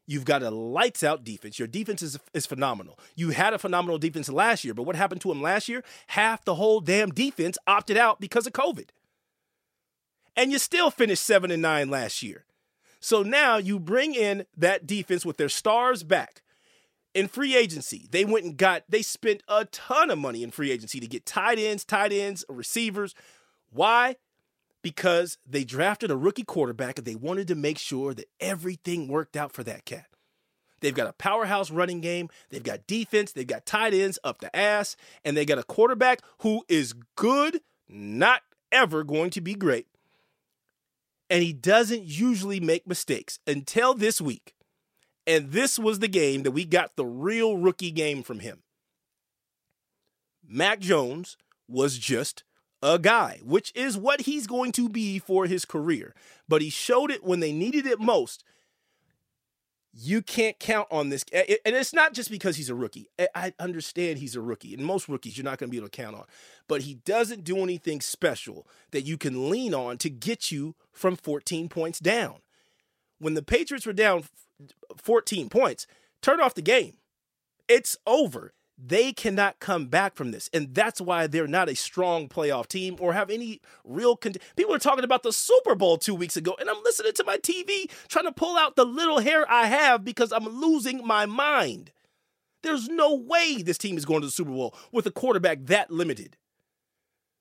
You've 0.06 0.26
got 0.26 0.42
a 0.42 0.50
lights 0.50 1.04
out 1.04 1.24
defense. 1.24 1.60
Your 1.60 1.68
defense 1.68 2.02
is, 2.02 2.18
is 2.34 2.46
phenomenal. 2.46 2.98
You 3.16 3.32
had 3.32 3.54
a 3.54 3.60
phenomenal 3.60 3.98
defense 3.98 4.30
last 4.30 4.64
year, 4.64 4.74
but 4.74 4.84
what 4.84 4.96
happened 4.96 5.20
to 5.22 5.32
him 5.32 5.42
last 5.42 5.68
year? 5.68 5.84
Half 6.08 6.46
the 6.46 6.56
whole 6.56 6.80
damn 6.80 7.10
defense 7.10 7.58
opted 7.68 7.98
out 7.98 8.22
because 8.22 8.48
of 8.48 8.54
COVID. 8.54 8.90
And 10.36 10.52
you 10.52 10.60
still 10.60 10.92
finished 10.92 11.24
7 11.24 11.52
and 11.52 11.62
9 11.62 11.90
last 11.90 12.24
year. 12.24 12.46
So 13.02 13.22
now 13.22 13.58
you 13.58 13.80
bring 13.80 14.14
in 14.14 14.46
that 14.56 14.88
defense 14.88 15.26
with 15.26 15.38
their 15.38 15.50
stars 15.50 16.04
back. 16.04 16.42
In 17.18 17.28
free 17.28 17.56
agency, 17.56 18.08
they 18.12 18.26
went 18.26 18.46
and 18.46 18.56
got, 18.56 18.84
they 18.88 19.02
spent 19.02 19.42
a 19.48 19.66
ton 19.66 20.12
of 20.12 20.20
money 20.20 20.44
in 20.44 20.52
free 20.52 20.70
agency 20.70 21.00
to 21.00 21.08
get 21.08 21.26
tight 21.26 21.58
ends, 21.58 21.84
tight 21.84 22.14
ends, 22.14 22.46
receivers. 22.48 23.16
Why? 23.72 24.18
Because 24.84 25.40
they 25.44 25.64
drafted 25.64 26.12
a 26.12 26.16
rookie 26.16 26.44
quarterback 26.44 27.00
and 27.00 27.08
they 27.08 27.16
wanted 27.16 27.48
to 27.48 27.56
make 27.56 27.80
sure 27.80 28.14
that 28.14 28.30
everything 28.40 29.08
worked 29.08 29.36
out 29.36 29.52
for 29.52 29.64
that 29.64 29.84
cat. 29.84 30.06
They've 30.82 30.94
got 30.94 31.08
a 31.08 31.14
powerhouse 31.14 31.72
running 31.72 32.02
game. 32.02 32.30
They've 32.52 32.62
got 32.62 32.86
defense. 32.86 33.32
They've 33.32 33.48
got 33.48 33.66
tight 33.66 33.96
ends 33.96 34.20
up 34.24 34.38
the 34.38 34.56
ass. 34.56 34.96
And 35.26 35.36
they 35.36 35.44
got 35.44 35.58
a 35.58 35.64
quarterback 35.64 36.22
who 36.42 36.66
is 36.70 36.94
good, 37.16 37.62
not 37.90 38.44
ever 38.72 39.04
going 39.04 39.32
to 39.32 39.42
be 39.42 39.56
great 39.56 39.88
and 41.30 41.44
he 41.44 41.54
doesn't 41.54 42.04
usually 42.04 42.60
make 42.60 42.88
mistakes 42.88 43.40
until 43.46 43.94
this 43.94 44.22
week. 44.22 44.54
And 45.28 45.52
this 45.52 45.78
was 45.78 46.00
the 46.00 46.08
game 46.08 46.44
that 46.44 46.52
we 46.52 46.66
got 46.66 46.96
the 46.96 47.06
real 47.06 47.58
rookie 47.58 47.92
game 47.92 48.24
from 48.24 48.40
him. 48.40 48.64
Mac 50.48 50.80
Jones 50.80 51.38
was 51.68 51.98
just 51.98 52.44
a 52.82 52.98
guy, 52.98 53.42
which 53.44 53.74
is 53.76 53.98
what 53.98 54.22
he's 54.22 54.48
going 54.48 54.72
to 54.72 54.88
be 54.88 55.20
for 55.20 55.46
his 55.46 55.66
career. 55.66 56.16
But 56.48 56.62
he 56.62 56.70
showed 56.70 57.12
it 57.12 57.24
when 57.24 57.42
they 57.42 57.52
needed 57.52 57.86
it 57.86 58.00
most 58.00 58.44
you 60.00 60.22
can't 60.22 60.60
count 60.60 60.88
on 60.92 61.10
this. 61.10 61.26
And 61.34 61.76
it's 61.76 61.94
not 61.94 62.14
just 62.14 62.30
because 62.30 62.56
he's 62.56 62.70
a 62.70 62.76
rookie. 62.76 63.10
I 63.34 63.54
understand 63.60 64.20
he's 64.20 64.36
a 64.36 64.42
rookie, 64.42 64.74
and 64.76 64.86
most 64.86 65.10
rookies 65.10 65.38
you're 65.38 65.44
not 65.44 65.58
going 65.58 65.70
to 65.70 65.72
be 65.72 65.78
able 65.78 65.88
to 65.88 65.92
count 65.92 66.16
on. 66.16 66.26
But 66.68 66.84
he 66.84 66.96
doesn't 66.96 67.44
do 67.44 67.58
anything 67.58 68.02
special 68.02 68.68
that 68.92 69.04
you 69.04 69.18
can 69.18 69.50
lean 69.50 69.74
on 69.74 69.98
to 70.00 70.10
get 70.10 70.52
you 70.52 70.76
from 70.92 71.16
14 71.16 71.68
points 71.68 72.00
down. 72.00 72.36
When 73.20 73.34
the 73.34 73.44
Patriots 73.44 73.86
were 73.86 73.94
down 73.94 74.24
14 74.98 75.50
points, 75.50 75.88
turn 76.22 76.40
off 76.40 76.56
the 76.56 76.62
game. 76.62 76.98
It's 77.68 77.98
over 78.06 78.54
they 78.78 79.12
cannot 79.12 79.60
come 79.60 79.88
back 79.88 80.16
from 80.16 80.32
this. 80.32 80.50
And 80.54 80.74
that's 80.74 81.02
why 81.02 81.28
they're 81.28 81.48
not 81.48 81.70
a 81.70 81.76
strong 81.76 82.30
playoff 82.30 82.68
team 82.68 82.96
or 83.00 83.14
have 83.14 83.30
any 83.30 83.62
real. 83.84 84.16
People 84.16 84.74
are 84.74 84.80
talking 84.80 85.04
about 85.04 85.24
the 85.24 85.34
Super 85.34 85.76
Bowl 85.76 85.98
two 85.98 86.14
weeks 86.14 86.38
ago, 86.38 86.56
and 86.60 86.70
I'm 86.70 86.84
listening 86.84 87.14
to 87.14 87.24
my 87.24 87.38
TV 87.38 87.90
trying 88.08 88.26
to 88.26 88.32
pull 88.32 88.58
out 88.58 88.76
the 88.76 88.86
little 88.86 89.20
hair 89.20 89.50
I 89.52 89.66
have 89.66 90.06
because 90.06 90.32
I'm 90.32 90.48
losing 90.48 91.06
my 91.06 91.26
mind. 91.26 91.92
There's 92.64 92.88
no 92.88 93.16
way 93.16 93.62
this 93.62 93.78
team 93.78 93.98
is 93.98 94.06
going 94.06 94.22
to 94.22 94.28
the 94.28 94.32
Super 94.32 94.52
Bowl 94.52 94.76
with 94.92 95.06
a 95.06 95.12
quarterback 95.12 95.66
that 95.66 95.90
limited. 95.90 96.38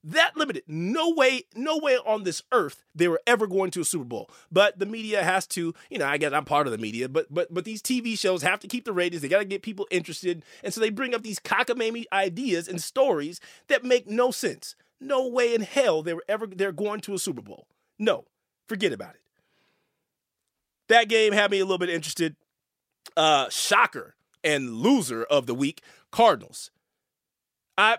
That 0.06 0.36
limited. 0.36 0.62
No 0.68 1.10
way, 1.10 1.42
no 1.56 1.78
way 1.78 1.98
on 1.98 2.22
this 2.22 2.40
earth 2.52 2.84
they 2.94 3.08
were 3.08 3.20
ever 3.26 3.48
going 3.48 3.72
to 3.72 3.80
a 3.80 3.84
Super 3.84 4.04
Bowl. 4.04 4.30
But 4.52 4.78
the 4.78 4.86
media 4.86 5.24
has 5.24 5.48
to, 5.48 5.74
you 5.90 5.98
know, 5.98 6.06
I 6.06 6.16
guess 6.16 6.32
I'm 6.32 6.44
part 6.44 6.68
of 6.68 6.70
the 6.70 6.78
media, 6.78 7.08
but 7.08 7.26
but 7.28 7.52
but 7.52 7.64
these 7.64 7.82
TV 7.82 8.16
shows 8.16 8.42
have 8.42 8.60
to 8.60 8.68
keep 8.68 8.84
the 8.84 8.92
ratings. 8.92 9.20
They 9.20 9.28
got 9.28 9.40
to 9.40 9.44
get 9.44 9.62
people 9.62 9.88
interested, 9.90 10.44
and 10.62 10.72
so 10.72 10.80
they 10.80 10.90
bring 10.90 11.12
up 11.12 11.22
these 11.22 11.40
cockamamie 11.40 12.04
ideas 12.12 12.68
and 12.68 12.80
stories 12.80 13.40
that 13.66 13.84
make 13.84 14.06
no 14.06 14.30
sense. 14.30 14.76
No 15.00 15.26
way 15.26 15.54
in 15.54 15.62
hell 15.62 16.02
they 16.02 16.14
were 16.14 16.24
ever 16.28 16.46
they're 16.46 16.70
going 16.70 17.00
to 17.00 17.14
a 17.14 17.18
Super 17.18 17.42
Bowl. 17.42 17.66
No, 17.98 18.26
forget 18.68 18.92
about 18.92 19.14
it. 19.14 19.22
That 20.88 21.08
game 21.08 21.32
had 21.32 21.50
me 21.50 21.58
a 21.58 21.64
little 21.64 21.78
bit 21.78 21.90
interested. 21.90 22.36
Uh, 23.16 23.48
shocker 23.48 24.14
and 24.44 24.74
loser 24.74 25.24
of 25.24 25.46
the 25.46 25.54
week, 25.54 25.82
Cardinals. 26.12 26.70
I 27.76 27.98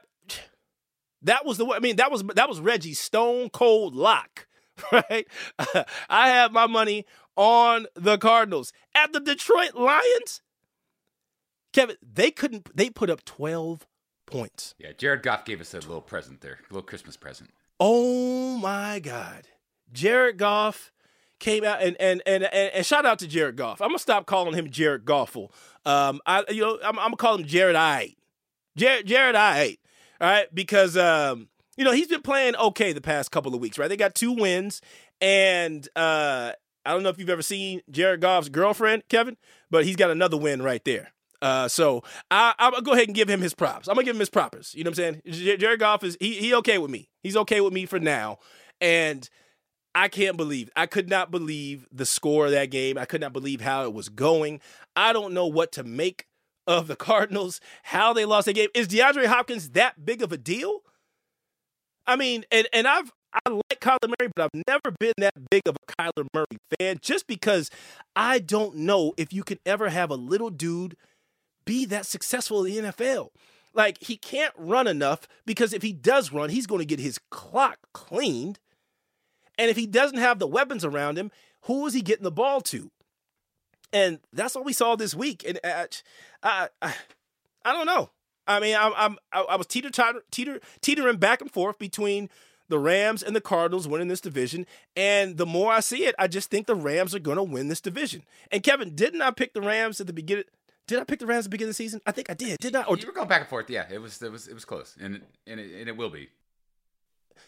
that 1.22 1.46
was 1.46 1.58
the 1.58 1.66
I 1.68 1.80
mean 1.80 1.96
that 1.98 2.12
was 2.12 2.24
that 2.36 2.50
was 2.50 2.60
Reggie's 2.60 3.00
stone 3.00 3.50
cold 3.50 3.96
lock, 3.96 4.48
right? 4.92 5.28
I 6.10 6.30
have 6.30 6.52
my 6.52 6.68
money 6.68 7.06
on 7.36 7.88
the 7.96 8.18
Cardinals 8.18 8.74
at 8.96 9.14
the 9.14 9.20
Detroit 9.20 9.76
Lions. 9.76 10.42
Kevin, 11.74 11.98
they 12.02 12.32
couldn't. 12.32 12.76
They 12.76 12.90
put 12.90 13.10
up 13.10 13.24
twelve 13.26 13.86
points. 14.26 14.76
Yeah, 14.80 14.92
Jared 14.98 15.24
Goff 15.24 15.46
gave 15.46 15.62
us 15.62 15.74
a 15.74 15.78
little 15.78 16.02
present 16.02 16.42
there, 16.42 16.60
a 16.70 16.74
little 16.74 16.88
Christmas 16.88 17.18
present. 17.18 17.52
Oh 17.80 18.58
my 18.58 19.00
God, 19.00 19.48
Jared 19.92 20.38
Goff 20.38 20.92
came 21.40 21.64
out 21.64 21.82
and 21.82 21.96
and 22.00 22.22
and 22.26 22.44
and, 22.44 22.74
and 22.74 22.86
shout 22.86 23.06
out 23.06 23.20
to 23.20 23.28
Jared 23.28 23.56
Goff. 23.56 23.82
I'm 23.82 23.90
gonna 23.90 24.00
stop 24.00 24.26
calling 24.26 24.54
him 24.54 24.70
Jared 24.70 25.06
Goffle. 25.06 25.52
Um, 25.86 26.20
I 26.26 26.44
you 26.50 26.62
know 26.62 26.80
I'm, 26.84 26.98
I'm 27.00 27.06
gonna 27.06 27.18
call 27.18 27.36
him 27.36 27.46
Jared 27.46 27.76
I. 27.76 28.16
Jared 28.76 29.06
Jared 29.08 29.36
I. 29.36 29.78
All 30.20 30.30
right, 30.30 30.54
because 30.54 30.98
um, 30.98 31.48
you 31.76 31.84
know 31.84 31.92
he's 31.92 32.08
been 32.08 32.22
playing 32.22 32.56
okay 32.56 32.94
the 32.94 33.02
past 33.02 33.32
couple 33.32 33.54
of 33.54 33.62
weeks. 33.62 33.78
Right, 33.78 33.88
they 33.88 33.98
got 33.98 34.16
two 34.16 34.32
wins, 34.34 34.82
and 35.22 35.88
uh, 35.96 36.54
I 36.86 36.92
don't 36.94 37.04
know 37.04 37.10
if 37.10 37.20
you've 37.20 37.30
ever 37.30 37.42
seen 37.42 37.82
Jared 37.90 38.22
Goff's 38.22 38.50
girlfriend, 38.50 39.04
Kevin, 39.10 39.38
but 39.70 39.86
he's 39.86 39.96
got 39.96 40.10
another 40.10 40.38
win 40.38 40.62
right 40.62 40.84
there. 40.86 41.12
Uh, 41.42 41.68
so 41.68 42.04
I, 42.32 42.54
I'm 42.58 42.72
gonna 42.72 42.84
go 42.84 42.94
ahead 42.94 43.08
and 43.08 43.16
give 43.16 43.30
him 43.30 43.42
his 43.42 43.54
props. 43.54 43.88
I'm 43.88 43.96
gonna 43.96 44.06
give 44.06 44.16
him 44.16 44.20
his 44.20 44.30
props. 44.30 44.74
You 44.74 44.84
know 44.84 44.90
what 44.90 45.00
I'm 45.00 45.22
saying? 45.26 45.58
Jared 45.60 45.80
Goff 45.80 46.04
is 46.04 46.18
he 46.20 46.34
he 46.34 46.54
okay 46.56 46.78
with 46.78 46.90
me. 46.90 47.10
He's 47.22 47.38
okay 47.38 47.62
with 47.62 47.74
me 47.74 47.86
for 47.86 48.00
now, 48.00 48.40
and 48.82 49.30
I 49.94 50.08
can't 50.08 50.38
believe 50.38 50.70
I 50.76 50.86
could 50.86 51.10
not 51.10 51.30
believe 51.30 51.88
the 51.92 52.06
score 52.06 52.46
of 52.46 52.52
that 52.52 52.72
game. 52.72 52.98
I 52.98 53.06
could 53.06 53.22
not 53.22 53.34
believe 53.34 53.62
how 53.62 53.84
it 53.84 53.94
was 53.94 54.10
going. 54.10 54.62
I 54.96 55.14
don't 55.14 55.34
know 55.34 55.48
what 55.48 55.72
to 55.74 55.84
make 55.84 56.26
of 56.68 56.88
the 56.88 56.96
Cardinals, 56.96 57.60
how 57.84 58.14
they 58.14 58.26
lost 58.26 58.46
the 58.46 58.54
game. 58.54 58.70
Is 58.76 58.88
DeAndre 58.88 59.26
Hopkins 59.26 59.70
that 59.70 60.06
big 60.06 60.22
of 60.22 60.32
a 60.32 60.38
deal? 60.38 60.82
I 62.06 62.16
mean, 62.16 62.46
and 62.52 62.68
and 62.72 62.88
I've 62.88 63.12
I 63.34 63.50
like 63.50 63.80
Kyler 63.80 64.08
Murray, 64.20 64.32
but 64.36 64.44
I've 64.46 64.64
never 64.68 64.96
been 65.00 65.14
that 65.18 65.50
big 65.50 65.64
of 65.66 65.76
a 65.76 65.94
Kyler 66.02 66.28
Murray 66.34 66.58
fan 66.80 67.00
just 67.02 67.28
because 67.28 67.70
I 68.16 68.40
don't 68.40 68.78
know 68.78 69.14
if 69.18 69.34
you 69.34 69.44
can 69.44 69.60
ever 69.66 69.90
have 69.90 70.10
a 70.10 70.16
little 70.16 70.50
dude 70.50 70.96
be 71.66 71.86
that 71.86 72.06
successful 72.06 72.64
in 72.66 72.86
the 72.86 72.92
NFL. 72.92 73.30
Like 73.74 74.02
he 74.02 74.18
can't 74.18 74.54
run 74.58 74.88
enough 74.88 75.28
because 75.46 75.74
if 75.74 75.84
he 75.84 75.94
does 75.94 76.32
run, 76.32 76.50
he's 76.50 76.68
going 76.68 76.80
to 76.80 76.86
get 76.86 77.00
his 77.00 77.20
clock 77.30 77.78
cleaned. 77.94 78.60
And 79.58 79.70
if 79.70 79.78
he 79.78 79.86
doesn't 79.86 80.18
have 80.18 80.40
the 80.40 80.48
weapons 80.48 80.86
around 80.86 81.18
him, 81.18 81.32
who 81.64 81.86
is 81.86 81.94
he 81.94 82.02
getting 82.02 82.24
the 82.24 82.32
ball 82.32 82.62
to? 82.62 82.92
And 83.98 84.20
that's 84.32 84.54
what 84.56 84.66
we 84.66 84.74
saw 84.74 84.96
this 84.96 85.16
week. 85.16 85.44
And 85.48 85.60
uh, 85.63 85.86
I, 86.44 86.70
I, 86.82 86.94
I 87.66 87.74
don't 87.74 87.86
know. 87.88 88.12
I 88.48 88.60
mean, 88.60 88.77
I'm, 88.80 88.94
I'm 88.96 89.18
I 89.34 89.56
was 89.58 89.68
teeter 89.68 89.89
teeter 90.32 90.62
teetering 90.82 91.18
back 91.18 91.42
and 91.42 91.51
forth 91.51 91.77
between 91.77 92.30
the 92.70 92.80
Rams 92.80 93.24
and 93.24 93.36
the 93.36 93.42
Cardinals 93.42 93.88
winning 93.88 94.08
this 94.08 94.22
division. 94.22 94.66
And 94.96 95.38
the 95.38 95.46
more 95.46 95.72
I 95.74 95.82
see 95.82 96.06
it, 96.06 96.16
I 96.18 96.27
just 96.27 96.50
think 96.50 96.66
the 96.68 96.75
Rams 96.75 97.13
are 97.13 97.20
going 97.20 97.38
to 97.38 97.44
win 97.44 97.68
this 97.68 97.82
division. 97.82 98.24
And 98.51 98.63
Kevin, 98.63 98.96
didn't 98.96 99.22
I 99.22 99.32
pick 99.32 99.54
the 99.54 99.62
Rams 99.62 100.00
at 100.00 100.08
the 100.08 100.13
beginning? 100.13 100.46
Did 100.86 101.00
I 101.00 101.04
pick 101.04 101.20
the 101.20 101.25
Rams 101.25 101.46
at 101.46 101.51
the 101.51 101.56
beginning 101.56 101.72
of 101.72 101.77
the 101.77 101.84
season? 101.84 102.01
I 102.06 102.13
think 102.13 102.30
I 102.30 102.34
did. 102.34 102.60
Did 102.60 102.75
I? 102.75 102.84
Or 102.84 102.98
you 102.98 103.08
were 103.08 103.13
going 103.13 103.27
back 103.27 103.42
and 103.42 103.50
forth. 103.50 103.70
Yeah, 103.70 103.86
it 103.92 104.00
was 104.00 104.22
it 104.22 104.32
was 104.32 104.48
it 104.48 104.54
was 104.54 104.63
close, 104.63 104.96
and 105.01 105.22
and 105.46 105.60
it, 105.60 105.80
and 105.80 105.89
it 105.89 105.98
will 105.98 106.10
be 106.10 106.30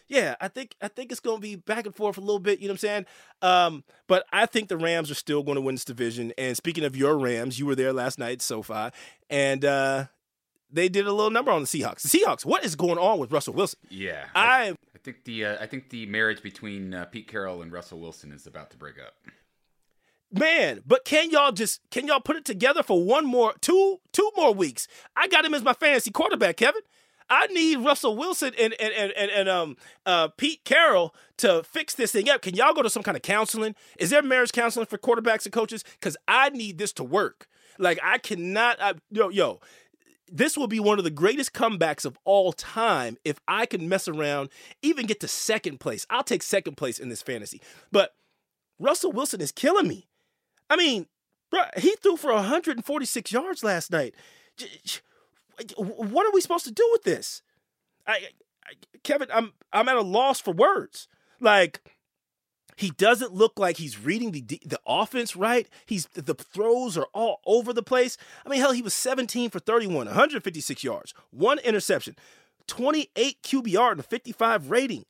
yeah, 0.08 0.36
I 0.40 0.48
think 0.48 0.74
I 0.80 0.88
think 0.88 1.10
it's 1.10 1.20
going 1.20 1.38
to 1.38 1.42
be 1.42 1.56
back 1.56 1.86
and 1.86 1.94
forth 1.94 2.18
a 2.18 2.20
little 2.20 2.38
bit. 2.38 2.60
You 2.60 2.68
know 2.68 2.72
what 2.72 2.84
I'm 2.84 2.88
saying? 2.88 3.06
Um, 3.42 3.84
but 4.06 4.24
I 4.32 4.46
think 4.46 4.68
the 4.68 4.76
Rams 4.76 5.10
are 5.10 5.14
still 5.14 5.42
going 5.42 5.56
to 5.56 5.60
win 5.60 5.74
this 5.74 5.84
division. 5.84 6.32
And 6.36 6.56
speaking 6.56 6.84
of 6.84 6.96
your 6.96 7.18
Rams, 7.18 7.58
you 7.58 7.66
were 7.66 7.74
there 7.74 7.92
last 7.92 8.18
night, 8.18 8.42
SoFi, 8.42 8.90
and 9.28 9.64
uh, 9.64 10.06
they 10.70 10.88
did 10.88 11.06
a 11.06 11.12
little 11.12 11.30
number 11.30 11.50
on 11.50 11.62
the 11.62 11.66
Seahawks. 11.66 12.02
The 12.02 12.18
Seahawks, 12.18 12.44
what 12.44 12.64
is 12.64 12.76
going 12.76 12.98
on 12.98 13.18
with 13.18 13.32
Russell 13.32 13.54
Wilson? 13.54 13.78
Yeah, 13.88 14.26
I 14.34 14.74
I 14.94 14.98
think 15.02 15.24
the 15.24 15.44
uh, 15.46 15.56
I 15.60 15.66
think 15.66 15.90
the 15.90 16.06
marriage 16.06 16.42
between 16.42 16.94
uh, 16.94 17.06
Pete 17.06 17.28
Carroll 17.28 17.62
and 17.62 17.72
Russell 17.72 18.00
Wilson 18.00 18.32
is 18.32 18.46
about 18.46 18.70
to 18.70 18.76
break 18.76 18.96
up. 18.98 19.14
Man, 20.32 20.82
but 20.86 21.04
can 21.04 21.30
y'all 21.30 21.50
just 21.50 21.80
can 21.90 22.06
y'all 22.06 22.20
put 22.20 22.36
it 22.36 22.44
together 22.44 22.82
for 22.82 23.02
one 23.02 23.26
more 23.26 23.54
two 23.60 24.00
two 24.12 24.30
more 24.36 24.54
weeks? 24.54 24.86
I 25.16 25.26
got 25.26 25.44
him 25.44 25.54
as 25.54 25.62
my 25.62 25.72
fantasy 25.72 26.10
quarterback, 26.10 26.58
Kevin. 26.58 26.82
I 27.30 27.46
need 27.46 27.78
Russell 27.78 28.16
Wilson 28.16 28.52
and 28.58 28.74
and 28.80 28.92
and, 28.92 29.12
and, 29.12 29.30
and 29.30 29.48
um 29.48 29.76
uh, 30.04 30.28
Pete 30.36 30.64
Carroll 30.64 31.14
to 31.38 31.62
fix 31.62 31.94
this 31.94 32.12
thing 32.12 32.28
up. 32.28 32.42
Can 32.42 32.54
y'all 32.54 32.74
go 32.74 32.82
to 32.82 32.90
some 32.90 33.04
kind 33.04 33.16
of 33.16 33.22
counseling? 33.22 33.76
Is 33.98 34.10
there 34.10 34.22
marriage 34.22 34.52
counseling 34.52 34.86
for 34.86 34.98
quarterbacks 34.98 35.44
and 35.44 35.52
coaches? 35.52 35.84
Because 35.98 36.16
I 36.26 36.50
need 36.50 36.78
this 36.78 36.92
to 36.94 37.04
work. 37.04 37.46
Like 37.78 38.00
I 38.02 38.18
cannot. 38.18 38.80
I, 38.82 38.94
yo 39.10 39.28
yo. 39.28 39.60
This 40.32 40.56
will 40.56 40.68
be 40.68 40.78
one 40.78 40.98
of 40.98 41.02
the 41.02 41.10
greatest 41.10 41.52
comebacks 41.52 42.04
of 42.04 42.16
all 42.24 42.52
time 42.52 43.16
if 43.24 43.40
I 43.48 43.66
can 43.66 43.88
mess 43.88 44.06
around, 44.06 44.50
even 44.80 45.06
get 45.06 45.18
to 45.20 45.28
second 45.28 45.80
place. 45.80 46.06
I'll 46.08 46.22
take 46.22 46.44
second 46.44 46.76
place 46.76 47.00
in 47.00 47.08
this 47.08 47.20
fantasy. 47.20 47.60
But 47.90 48.14
Russell 48.78 49.10
Wilson 49.10 49.40
is 49.40 49.50
killing 49.50 49.88
me. 49.88 50.06
I 50.68 50.76
mean, 50.76 51.06
bro, 51.50 51.62
he 51.76 51.96
threw 51.96 52.16
for 52.16 52.32
146 52.32 53.32
yards 53.32 53.64
last 53.64 53.90
night 53.90 54.14
what 55.76 56.26
are 56.26 56.32
we 56.32 56.40
supposed 56.40 56.64
to 56.64 56.72
do 56.72 56.88
with 56.92 57.02
this? 57.02 57.42
I, 58.06 58.28
I, 58.64 58.72
Kevin, 59.02 59.28
I'm 59.32 59.52
I'm 59.72 59.88
at 59.88 59.96
a 59.96 60.02
loss 60.02 60.40
for 60.40 60.52
words. 60.52 61.08
Like 61.40 61.80
he 62.76 62.90
doesn't 62.90 63.34
look 63.34 63.58
like 63.58 63.76
he's 63.76 63.98
reading 63.98 64.32
the 64.32 64.40
the 64.40 64.80
offense 64.86 65.36
right. 65.36 65.68
He's 65.86 66.06
the 66.06 66.34
throws 66.34 66.96
are 66.96 67.08
all 67.12 67.40
over 67.46 67.72
the 67.72 67.82
place. 67.82 68.16
I 68.44 68.48
mean, 68.48 68.60
hell, 68.60 68.72
he 68.72 68.82
was 68.82 68.94
17 68.94 69.50
for 69.50 69.58
31, 69.58 70.06
156 70.06 70.84
yards, 70.84 71.14
one 71.30 71.58
interception, 71.58 72.16
28 72.66 73.42
QBR 73.42 73.92
and 73.92 74.00
a 74.00 74.04
55 74.04 74.70
rating. 74.70 75.04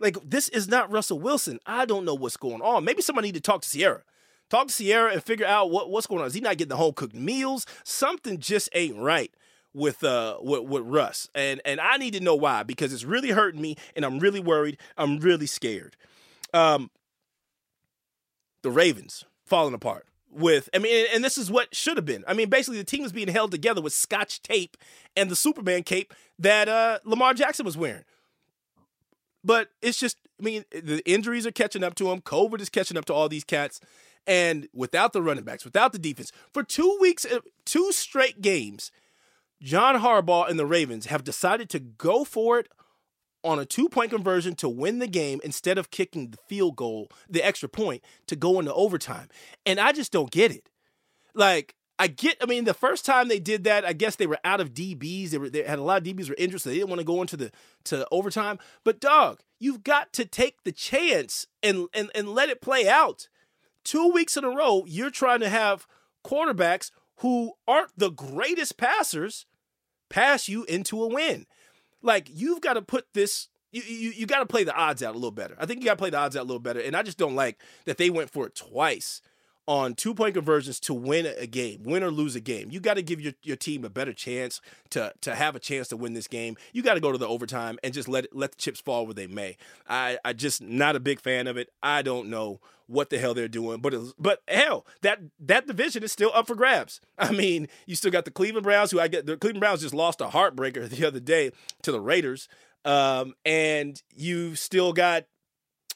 Like 0.00 0.16
this 0.24 0.48
is 0.48 0.68
not 0.68 0.90
Russell 0.90 1.18
Wilson. 1.18 1.58
I 1.66 1.84
don't 1.84 2.04
know 2.04 2.14
what's 2.14 2.36
going 2.36 2.62
on. 2.62 2.84
Maybe 2.84 3.02
somebody 3.02 3.28
need 3.28 3.34
to 3.34 3.40
talk 3.40 3.62
to 3.62 3.68
Ciara. 3.68 4.02
Talk 4.50 4.68
to 4.68 4.72
Ciara 4.74 5.12
and 5.12 5.22
figure 5.22 5.46
out 5.46 5.70
what, 5.70 5.90
what's 5.90 6.06
going 6.06 6.20
on. 6.20 6.26
Is 6.26 6.34
he 6.34 6.40
not 6.40 6.58
getting 6.58 6.68
the 6.68 6.76
home 6.76 6.92
cooked 6.92 7.14
meals? 7.14 7.66
Something 7.82 8.38
just 8.38 8.68
ain't 8.74 8.96
right 8.96 9.32
with 9.74 10.04
uh 10.04 10.38
with, 10.40 10.62
with 10.62 10.82
Russ. 10.84 11.28
And 11.34 11.60
and 11.64 11.80
I 11.80 11.96
need 11.98 12.14
to 12.14 12.20
know 12.20 12.36
why 12.36 12.62
because 12.62 12.92
it's 12.92 13.04
really 13.04 13.30
hurting 13.30 13.60
me 13.60 13.76
and 13.94 14.04
I'm 14.04 14.18
really 14.20 14.40
worried. 14.40 14.78
I'm 14.96 15.18
really 15.18 15.46
scared. 15.46 15.96
Um 16.54 16.90
the 18.62 18.70
Ravens 18.70 19.24
falling 19.44 19.74
apart 19.74 20.06
with 20.30 20.70
I 20.72 20.78
mean 20.78 21.06
and 21.12 21.22
this 21.22 21.36
is 21.36 21.50
what 21.50 21.74
should 21.74 21.96
have 21.96 22.06
been. 22.06 22.24
I 22.26 22.32
mean 22.32 22.48
basically 22.48 22.78
the 22.78 22.84
team 22.84 23.02
was 23.02 23.12
being 23.12 23.28
held 23.28 23.50
together 23.50 23.82
with 23.82 23.92
scotch 23.92 24.40
tape 24.40 24.76
and 25.16 25.30
the 25.30 25.36
Superman 25.36 25.82
cape 25.82 26.14
that 26.38 26.68
uh 26.68 27.00
Lamar 27.04 27.34
Jackson 27.34 27.66
was 27.66 27.76
wearing. 27.76 28.04
But 29.42 29.68
it's 29.82 29.98
just 29.98 30.16
I 30.40 30.44
mean 30.44 30.64
the 30.70 31.02
injuries 31.04 31.46
are 31.46 31.52
catching 31.52 31.82
up 31.82 31.96
to 31.96 32.10
him. 32.10 32.20
COVID 32.20 32.60
is 32.60 32.70
catching 32.70 32.96
up 32.96 33.04
to 33.06 33.14
all 33.14 33.28
these 33.28 33.44
cats. 33.44 33.80
And 34.26 34.68
without 34.72 35.12
the 35.12 35.20
running 35.20 35.44
backs, 35.44 35.66
without 35.66 35.92
the 35.92 35.98
defense, 35.98 36.32
for 36.50 36.62
two 36.62 36.96
weeks, 36.98 37.26
uh, 37.26 37.40
two 37.66 37.92
straight 37.92 38.40
games, 38.40 38.90
John 39.64 39.98
Harbaugh 39.98 40.48
and 40.48 40.58
the 40.58 40.66
Ravens 40.66 41.06
have 41.06 41.24
decided 41.24 41.70
to 41.70 41.78
go 41.80 42.22
for 42.22 42.58
it 42.58 42.68
on 43.42 43.58
a 43.58 43.64
two 43.64 43.88
point 43.88 44.10
conversion 44.10 44.54
to 44.56 44.68
win 44.68 44.98
the 44.98 45.06
game 45.06 45.40
instead 45.42 45.78
of 45.78 45.90
kicking 45.90 46.30
the 46.30 46.38
field 46.48 46.76
goal, 46.76 47.08
the 47.30 47.42
extra 47.42 47.68
point, 47.68 48.04
to 48.26 48.36
go 48.36 48.60
into 48.60 48.74
overtime. 48.74 49.28
And 49.64 49.80
I 49.80 49.92
just 49.92 50.12
don't 50.12 50.30
get 50.30 50.50
it. 50.50 50.68
Like, 51.34 51.74
I 51.98 52.08
get, 52.08 52.36
I 52.42 52.46
mean, 52.46 52.64
the 52.64 52.74
first 52.74 53.06
time 53.06 53.28
they 53.28 53.38
did 53.38 53.64
that, 53.64 53.86
I 53.86 53.94
guess 53.94 54.16
they 54.16 54.26
were 54.26 54.38
out 54.44 54.60
of 54.60 54.74
DBs. 54.74 55.30
They 55.30 55.38
were 55.38 55.48
they 55.48 55.62
had 55.62 55.78
a 55.78 55.82
lot 55.82 55.98
of 55.98 56.04
DBs 56.04 56.28
were 56.28 56.36
injured, 56.36 56.60
so 56.60 56.68
they 56.68 56.76
didn't 56.76 56.90
want 56.90 57.00
to 57.00 57.06
go 57.06 57.22
into 57.22 57.38
the 57.38 57.50
to 57.84 58.06
overtime. 58.10 58.58
But 58.84 59.00
dog, 59.00 59.40
you've 59.58 59.82
got 59.82 60.12
to 60.12 60.26
take 60.26 60.64
the 60.64 60.72
chance 60.72 61.46
and 61.62 61.86
and 61.94 62.10
and 62.14 62.28
let 62.28 62.50
it 62.50 62.60
play 62.60 62.86
out. 62.86 63.28
Two 63.82 64.08
weeks 64.08 64.36
in 64.36 64.44
a 64.44 64.50
row, 64.50 64.84
you're 64.86 65.10
trying 65.10 65.40
to 65.40 65.48
have 65.48 65.86
quarterbacks 66.22 66.90
who 67.18 67.52
aren't 67.66 67.96
the 67.96 68.10
greatest 68.10 68.76
passers 68.76 69.46
pass 70.14 70.48
you 70.48 70.62
into 70.64 71.02
a 71.02 71.08
win. 71.08 71.44
Like 72.00 72.30
you've 72.32 72.60
got 72.60 72.74
to 72.74 72.82
put 72.82 73.06
this 73.14 73.48
you, 73.72 73.82
you, 73.82 74.10
you 74.10 74.26
got 74.26 74.38
to 74.38 74.46
play 74.46 74.62
the 74.62 74.74
odds 74.74 75.02
out 75.02 75.14
a 75.14 75.18
little 75.18 75.32
better. 75.32 75.56
I 75.58 75.66
think 75.66 75.80
you 75.80 75.86
got 75.86 75.94
to 75.94 75.98
play 75.98 76.10
the 76.10 76.18
odds 76.18 76.36
out 76.36 76.42
a 76.42 76.46
little 76.46 76.60
better. 76.60 76.78
And 76.78 76.96
I 76.96 77.02
just 77.02 77.18
don't 77.18 77.34
like 77.34 77.60
that 77.86 77.98
they 77.98 78.08
went 78.08 78.30
for 78.30 78.46
it 78.46 78.54
twice 78.54 79.20
on 79.66 79.94
two 79.94 80.14
point 80.14 80.34
conversions 80.34 80.78
to 80.80 80.94
win 80.94 81.26
a 81.26 81.46
game, 81.46 81.82
win 81.84 82.02
or 82.02 82.10
lose 82.10 82.36
a 82.36 82.40
game. 82.40 82.70
You 82.70 82.80
got 82.80 82.94
to 82.94 83.02
give 83.02 83.20
your, 83.20 83.32
your 83.42 83.56
team 83.56 83.84
a 83.84 83.90
better 83.90 84.12
chance 84.12 84.60
to 84.90 85.12
to 85.22 85.34
have 85.34 85.56
a 85.56 85.60
chance 85.60 85.88
to 85.88 85.96
win 85.96 86.14
this 86.14 86.28
game. 86.28 86.56
You 86.72 86.82
got 86.82 86.94
to 86.94 87.00
go 87.00 87.12
to 87.12 87.18
the 87.18 87.28
overtime 87.28 87.78
and 87.82 87.94
just 87.94 88.08
let 88.08 88.34
let 88.34 88.52
the 88.52 88.58
chips 88.58 88.80
fall 88.80 89.06
where 89.06 89.14
they 89.14 89.26
may. 89.26 89.56
I 89.88 90.18
I 90.24 90.32
just 90.32 90.60
not 90.60 90.96
a 90.96 91.00
big 91.00 91.20
fan 91.20 91.46
of 91.46 91.56
it. 91.56 91.70
I 91.82 92.02
don't 92.02 92.28
know 92.28 92.60
what 92.86 93.10
the 93.10 93.18
hell 93.18 93.34
they're 93.34 93.48
doing, 93.48 93.80
but 93.80 93.94
but 94.18 94.42
hell, 94.48 94.86
that 95.02 95.20
that 95.40 95.66
division 95.66 96.02
is 96.02 96.12
still 96.12 96.30
up 96.34 96.46
for 96.46 96.54
grabs. 96.54 97.00
I 97.18 97.32
mean, 97.32 97.68
you 97.86 97.96
still 97.96 98.10
got 98.10 98.24
the 98.24 98.30
Cleveland 98.30 98.64
Browns, 98.64 98.90
who 98.90 99.00
I 99.00 99.08
get 99.08 99.26
the 99.26 99.36
Cleveland 99.36 99.60
Browns 99.60 99.80
just 99.80 99.94
lost 99.94 100.20
a 100.20 100.26
heartbreaker 100.26 100.88
the 100.90 101.06
other 101.06 101.20
day 101.20 101.52
to 101.82 101.92
the 101.92 102.00
Raiders, 102.00 102.48
um, 102.84 103.34
and 103.44 104.02
you've 104.14 104.58
still 104.58 104.92
got 104.92 105.24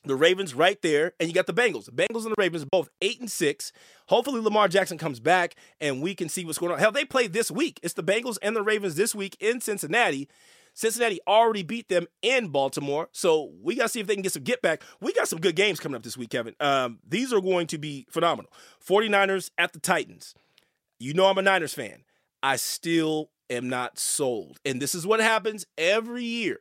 the 0.08 0.16
Ravens 0.16 0.54
right 0.54 0.80
there, 0.82 1.12
and 1.20 1.28
you 1.28 1.34
got 1.34 1.46
the 1.46 1.52
Bengals. 1.52 1.84
The 1.84 1.92
Bengals 1.92 2.24
and 2.24 2.32
the 2.32 2.38
Ravens 2.38 2.64
both 2.64 2.88
eight 3.02 3.20
and 3.20 3.30
six. 3.30 3.72
Hopefully, 4.06 4.40
Lamar 4.40 4.66
Jackson 4.66 4.98
comes 4.98 5.20
back 5.20 5.54
and 5.80 6.02
we 6.02 6.14
can 6.14 6.28
see 6.28 6.44
what's 6.44 6.58
going 6.58 6.72
on. 6.72 6.78
Hell, 6.78 6.90
they 6.90 7.04
play 7.04 7.26
this 7.26 7.50
week. 7.50 7.78
It's 7.82 7.94
the 7.94 8.02
Bengals 8.02 8.38
and 8.42 8.56
the 8.56 8.62
Ravens 8.62 8.96
this 8.96 9.14
week 9.14 9.36
in 9.38 9.60
Cincinnati. 9.60 10.28
Cincinnati 10.72 11.20
already 11.26 11.62
beat 11.62 11.88
them 11.88 12.06
in 12.22 12.48
Baltimore, 12.48 13.08
so 13.12 13.52
we 13.62 13.74
got 13.74 13.84
to 13.84 13.88
see 13.88 14.00
if 14.00 14.06
they 14.06 14.14
can 14.14 14.22
get 14.22 14.32
some 14.32 14.44
get 14.44 14.62
back. 14.62 14.82
We 15.00 15.12
got 15.12 15.28
some 15.28 15.40
good 15.40 15.56
games 15.56 15.78
coming 15.78 15.96
up 15.96 16.02
this 16.02 16.16
week, 16.16 16.30
Kevin. 16.30 16.54
Um, 16.60 17.00
these 17.06 17.32
are 17.32 17.40
going 17.40 17.66
to 17.68 17.78
be 17.78 18.06
phenomenal. 18.08 18.50
49ers 18.86 19.50
at 19.58 19.72
the 19.72 19.80
Titans. 19.80 20.34
You 20.98 21.14
know 21.14 21.26
I'm 21.26 21.38
a 21.38 21.42
Niners 21.42 21.74
fan. 21.74 22.04
I 22.42 22.56
still 22.56 23.30
am 23.50 23.68
not 23.68 23.98
sold. 23.98 24.58
And 24.64 24.80
this 24.80 24.94
is 24.94 25.06
what 25.06 25.20
happens 25.20 25.66
every 25.76 26.24
year. 26.24 26.60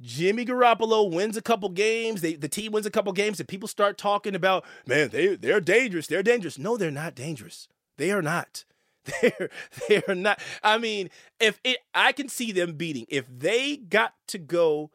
Jimmy 0.00 0.44
Garoppolo 0.44 1.10
wins 1.10 1.36
a 1.36 1.42
couple 1.42 1.68
games. 1.70 2.20
They, 2.20 2.34
the 2.34 2.48
team 2.48 2.72
wins 2.72 2.86
a 2.86 2.90
couple 2.90 3.12
games, 3.12 3.40
and 3.40 3.48
people 3.48 3.68
start 3.68 3.96
talking 3.96 4.34
about, 4.34 4.64
man, 4.86 5.08
they 5.08 5.36
they're 5.36 5.60
dangerous. 5.60 6.06
They're 6.06 6.22
dangerous. 6.22 6.58
No, 6.58 6.76
they're 6.76 6.90
not 6.90 7.14
dangerous. 7.14 7.68
They 7.96 8.10
are 8.10 8.22
not. 8.22 8.64
They're 9.22 9.50
they 9.88 10.02
are 10.08 10.16
not. 10.16 10.40
I 10.64 10.78
mean, 10.78 11.10
if 11.38 11.60
it, 11.62 11.78
I 11.94 12.10
can 12.10 12.28
see 12.28 12.50
them 12.50 12.72
beating. 12.72 13.06
If 13.08 13.26
they 13.28 13.76
got 13.76 14.14
to 14.28 14.38
go 14.38 14.90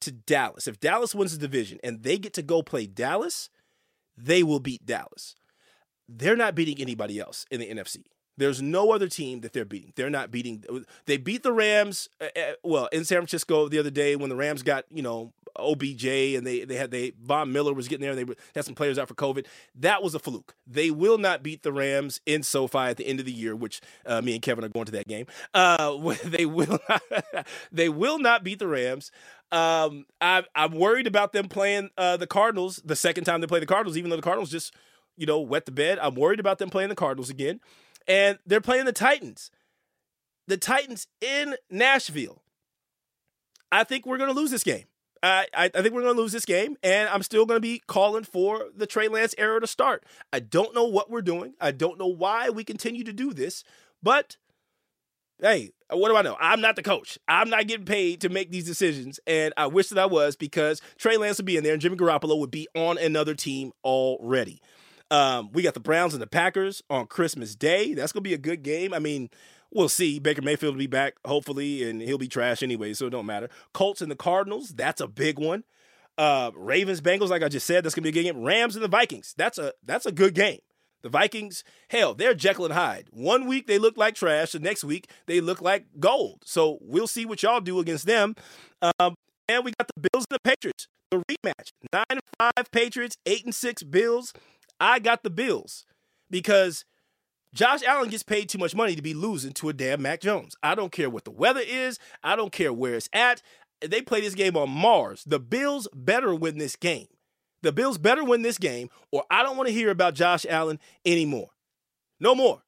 to 0.00 0.10
Dallas, 0.10 0.66
if 0.66 0.80
Dallas 0.80 1.14
wins 1.14 1.32
the 1.32 1.46
division 1.46 1.78
and 1.84 2.02
they 2.02 2.18
get 2.18 2.32
to 2.34 2.42
go 2.42 2.62
play 2.62 2.86
Dallas, 2.86 3.50
they 4.16 4.42
will 4.42 4.58
beat 4.58 4.84
Dallas. 4.84 5.36
They're 6.08 6.36
not 6.36 6.56
beating 6.56 6.80
anybody 6.80 7.20
else 7.20 7.46
in 7.52 7.60
the 7.60 7.70
NFC. 7.70 8.02
There's 8.36 8.62
no 8.62 8.92
other 8.92 9.08
team 9.08 9.40
that 9.40 9.52
they're 9.52 9.64
beating. 9.64 9.92
They're 9.94 10.10
not 10.10 10.30
beating. 10.30 10.64
They 11.06 11.16
beat 11.16 11.42
the 11.42 11.52
Rams. 11.52 12.08
Uh, 12.20 12.52
well, 12.62 12.86
in 12.86 13.04
San 13.04 13.18
Francisco 13.18 13.68
the 13.68 13.78
other 13.78 13.90
day 13.90 14.16
when 14.16 14.30
the 14.30 14.36
Rams 14.36 14.62
got 14.62 14.84
you 14.90 15.02
know 15.02 15.32
OBJ 15.58 16.06
and 16.06 16.46
they 16.46 16.64
they 16.64 16.76
had 16.76 16.90
they 16.90 17.12
Von 17.22 17.52
Miller 17.52 17.74
was 17.74 17.88
getting 17.88 18.02
there. 18.02 18.12
and 18.12 18.28
They 18.28 18.34
had 18.54 18.64
some 18.64 18.74
players 18.74 18.98
out 18.98 19.08
for 19.08 19.14
COVID. 19.14 19.46
That 19.74 20.02
was 20.02 20.14
a 20.14 20.18
fluke. 20.18 20.54
They 20.66 20.90
will 20.90 21.18
not 21.18 21.42
beat 21.42 21.62
the 21.62 21.72
Rams 21.72 22.20
in 22.26 22.42
SoFi 22.42 22.78
at 22.78 22.96
the 22.96 23.06
end 23.06 23.20
of 23.20 23.26
the 23.26 23.32
year, 23.32 23.54
which 23.54 23.80
uh, 24.06 24.20
me 24.22 24.34
and 24.34 24.42
Kevin 24.42 24.64
are 24.64 24.68
going 24.68 24.86
to 24.86 24.92
that 24.92 25.08
game. 25.08 25.26
Uh, 25.52 26.14
they 26.24 26.46
will 26.46 26.78
not, 26.88 27.46
they 27.72 27.88
will 27.88 28.18
not 28.18 28.44
beat 28.44 28.58
the 28.58 28.68
Rams. 28.68 29.10
Um, 29.50 30.06
I, 30.20 30.44
I'm 30.54 30.72
worried 30.72 31.06
about 31.06 31.32
them 31.32 31.48
playing 31.48 31.90
uh, 31.98 32.16
the 32.16 32.26
Cardinals 32.26 32.80
the 32.84 32.96
second 32.96 33.24
time 33.24 33.40
they 33.40 33.46
play 33.46 33.60
the 33.60 33.66
Cardinals, 33.66 33.96
even 33.96 34.10
though 34.10 34.16
the 34.16 34.22
Cardinals 34.22 34.50
just 34.50 34.74
you 35.16 35.26
know 35.26 35.40
wet 35.40 35.66
the 35.66 35.72
bed. 35.72 35.98
I'm 36.00 36.14
worried 36.14 36.40
about 36.40 36.58
them 36.58 36.70
playing 36.70 36.88
the 36.88 36.94
Cardinals 36.94 37.30
again 37.30 37.60
and 38.06 38.38
they're 38.46 38.60
playing 38.60 38.84
the 38.84 38.92
Titans. 38.92 39.50
The 40.48 40.56
Titans 40.56 41.06
in 41.20 41.56
Nashville. 41.70 42.42
I 43.70 43.84
think 43.84 44.06
we're 44.06 44.18
going 44.18 44.32
to 44.32 44.38
lose 44.38 44.50
this 44.50 44.64
game. 44.64 44.84
I, 45.22 45.46
I, 45.54 45.68
think 45.68 45.94
we're 45.94 46.02
going 46.02 46.16
to 46.16 46.20
lose 46.20 46.32
this 46.32 46.44
game, 46.44 46.76
and 46.82 47.08
I'm 47.08 47.22
still 47.22 47.46
going 47.46 47.56
to 47.56 47.60
be 47.60 47.80
calling 47.86 48.24
for 48.24 48.66
the 48.76 48.88
Trey 48.88 49.06
Lance 49.06 49.36
era 49.38 49.60
to 49.60 49.68
start. 49.68 50.04
I 50.32 50.40
don't 50.40 50.74
know 50.74 50.84
what 50.84 51.10
we're 51.10 51.22
doing. 51.22 51.54
I 51.60 51.70
don't 51.70 51.98
know 51.98 52.08
why 52.08 52.50
we 52.50 52.64
continue 52.64 53.04
to 53.04 53.12
do 53.12 53.32
this, 53.32 53.62
but 54.02 54.36
hey, 55.40 55.70
what 55.90 56.08
do 56.08 56.16
I 56.16 56.22
know? 56.22 56.36
I'm 56.40 56.60
not 56.60 56.76
the 56.76 56.82
coach. 56.82 57.18
I'm 57.28 57.50
not 57.50 57.66
getting 57.66 57.86
paid 57.86 58.20
to 58.22 58.28
make 58.28 58.50
these 58.50 58.64
decisions, 58.64 59.20
and 59.26 59.54
I 59.56 59.68
wish 59.68 59.90
that 59.90 59.98
I 59.98 60.06
was 60.06 60.34
because 60.34 60.80
Trey 60.98 61.16
Lance 61.16 61.36
would 61.36 61.46
be 61.46 61.56
in 61.56 61.62
there 61.62 61.72
and 61.72 61.82
Jimmy 61.82 61.96
Garoppolo 61.96 62.38
would 62.38 62.50
be 62.50 62.66
on 62.74 62.98
another 62.98 63.34
team 63.34 63.72
already. 63.84 64.60
Um, 65.12 65.50
we 65.52 65.62
got 65.62 65.74
the 65.74 65.80
Browns 65.80 66.14
and 66.14 66.22
the 66.22 66.26
Packers 66.26 66.82
on 66.88 67.06
Christmas 67.06 67.54
Day. 67.54 67.92
That's 67.92 68.12
gonna 68.12 68.22
be 68.22 68.32
a 68.32 68.38
good 68.38 68.62
game. 68.62 68.94
I 68.94 68.98
mean, 68.98 69.28
we'll 69.70 69.90
see. 69.90 70.18
Baker 70.18 70.40
Mayfield 70.40 70.74
will 70.74 70.78
be 70.78 70.86
back, 70.86 71.16
hopefully, 71.26 71.88
and 71.88 72.00
he'll 72.00 72.16
be 72.16 72.28
trash 72.28 72.62
anyway, 72.62 72.94
so 72.94 73.06
it 73.06 73.10
don't 73.10 73.26
matter. 73.26 73.50
Colts 73.74 74.00
and 74.00 74.10
the 74.10 74.16
Cardinals, 74.16 74.70
that's 74.70 75.02
a 75.02 75.06
big 75.06 75.38
one. 75.38 75.64
Uh, 76.16 76.50
Ravens, 76.56 77.02
Bengals, 77.02 77.28
like 77.28 77.42
I 77.42 77.50
just 77.50 77.66
said, 77.66 77.84
that's 77.84 77.94
gonna 77.94 78.04
be 78.04 78.08
a 78.08 78.12
good 78.12 78.22
game. 78.22 78.42
Rams 78.42 78.74
and 78.74 78.82
the 78.82 78.88
Vikings, 78.88 79.34
that's 79.36 79.58
a 79.58 79.74
that's 79.84 80.06
a 80.06 80.12
good 80.12 80.34
game. 80.34 80.60
The 81.02 81.10
Vikings, 81.10 81.62
hell, 81.90 82.14
they're 82.14 82.32
Jekyll 82.32 82.64
and 82.64 82.74
Hyde. 82.74 83.08
One 83.10 83.46
week 83.46 83.66
they 83.66 83.78
look 83.78 83.98
like 83.98 84.14
trash, 84.14 84.52
the 84.52 84.60
next 84.60 84.82
week 84.82 85.10
they 85.26 85.42
look 85.42 85.60
like 85.60 85.84
gold. 86.00 86.42
So 86.46 86.78
we'll 86.80 87.06
see 87.06 87.26
what 87.26 87.42
y'all 87.42 87.60
do 87.60 87.80
against 87.80 88.06
them. 88.06 88.34
Um, 88.80 89.14
and 89.46 89.62
we 89.62 89.72
got 89.78 89.90
the 89.94 90.08
Bills 90.10 90.24
and 90.30 90.38
the 90.42 90.48
Patriots, 90.48 90.86
the 91.10 91.18
rematch. 91.18 91.72
Nine 91.92 92.04
and 92.08 92.20
five 92.38 92.70
Patriots, 92.70 93.16
eight 93.26 93.44
and 93.44 93.54
six 93.54 93.82
Bills. 93.82 94.32
I 94.82 94.98
got 94.98 95.22
the 95.22 95.30
Bills 95.30 95.86
because 96.28 96.84
Josh 97.54 97.84
Allen 97.84 98.10
gets 98.10 98.24
paid 98.24 98.48
too 98.48 98.58
much 98.58 98.74
money 98.74 98.96
to 98.96 99.02
be 99.02 99.14
losing 99.14 99.52
to 99.52 99.68
a 99.68 99.72
damn 99.72 100.02
Mac 100.02 100.20
Jones. 100.20 100.56
I 100.60 100.74
don't 100.74 100.90
care 100.90 101.08
what 101.08 101.24
the 101.24 101.30
weather 101.30 101.62
is. 101.64 102.00
I 102.24 102.34
don't 102.34 102.50
care 102.50 102.72
where 102.72 102.94
it's 102.94 103.08
at. 103.12 103.42
They 103.80 104.02
play 104.02 104.20
this 104.20 104.34
game 104.34 104.56
on 104.56 104.70
Mars. 104.70 105.22
The 105.24 105.38
Bills 105.38 105.86
better 105.94 106.34
win 106.34 106.58
this 106.58 106.74
game. 106.74 107.06
The 107.62 107.70
Bills 107.70 107.96
better 107.96 108.24
win 108.24 108.42
this 108.42 108.58
game, 108.58 108.90
or 109.12 109.22
I 109.30 109.44
don't 109.44 109.56
want 109.56 109.68
to 109.68 109.72
hear 109.72 109.90
about 109.90 110.14
Josh 110.14 110.44
Allen 110.48 110.80
anymore. 111.06 111.50
No 112.18 112.34
more. 112.34 112.62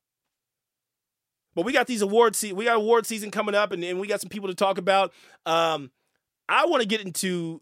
But 1.56 1.64
we 1.64 1.72
got 1.72 1.88
these 1.88 2.02
award 2.02 2.36
se- 2.36 2.52
we 2.52 2.66
got 2.66 2.76
award 2.76 3.06
season 3.06 3.32
coming 3.32 3.56
up, 3.56 3.72
and, 3.72 3.82
and 3.82 3.98
we 3.98 4.06
got 4.06 4.20
some 4.20 4.28
people 4.28 4.48
to 4.48 4.54
talk 4.54 4.78
about. 4.78 5.12
Um, 5.46 5.90
I 6.48 6.66
want 6.66 6.82
to 6.82 6.88
get 6.88 7.00
into 7.00 7.60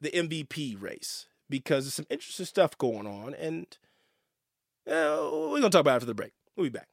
the 0.00 0.10
MVP 0.10 0.80
race 0.80 1.26
because 1.48 1.84
there's 1.84 1.94
some 1.94 2.06
interesting 2.10 2.46
stuff 2.46 2.76
going 2.78 3.06
on, 3.06 3.34
and 3.34 3.66
uh, 4.88 5.28
we're 5.50 5.60
gonna 5.60 5.70
talk 5.70 5.80
about 5.80 5.96
after 5.96 6.06
the 6.06 6.14
break. 6.14 6.32
We'll 6.56 6.66
be 6.66 6.70
back. 6.70 6.88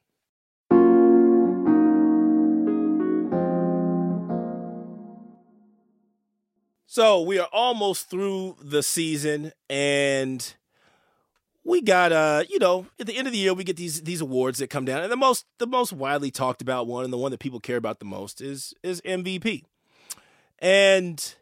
So 6.94 7.22
we 7.22 7.40
are 7.40 7.48
almost 7.52 8.08
through 8.08 8.56
the 8.62 8.80
season, 8.80 9.50
and 9.68 10.54
we 11.64 11.82
got 11.82 12.12
uh, 12.12 12.44
you 12.48 12.60
know, 12.60 12.86
at 13.00 13.08
the 13.08 13.16
end 13.16 13.26
of 13.26 13.32
the 13.32 13.38
year 13.40 13.52
we 13.52 13.64
get 13.64 13.76
these 13.76 14.02
these 14.02 14.20
awards 14.20 14.60
that 14.60 14.70
come 14.70 14.84
down, 14.84 15.02
and 15.02 15.10
the 15.10 15.16
most 15.16 15.44
the 15.58 15.66
most 15.66 15.92
widely 15.92 16.30
talked 16.30 16.62
about 16.62 16.86
one, 16.86 17.02
and 17.02 17.12
the 17.12 17.18
one 17.18 17.32
that 17.32 17.40
people 17.40 17.58
care 17.58 17.78
about 17.78 17.98
the 17.98 18.04
most 18.04 18.40
is 18.40 18.74
is 18.84 19.00
MVP, 19.00 19.64
and 20.60 21.34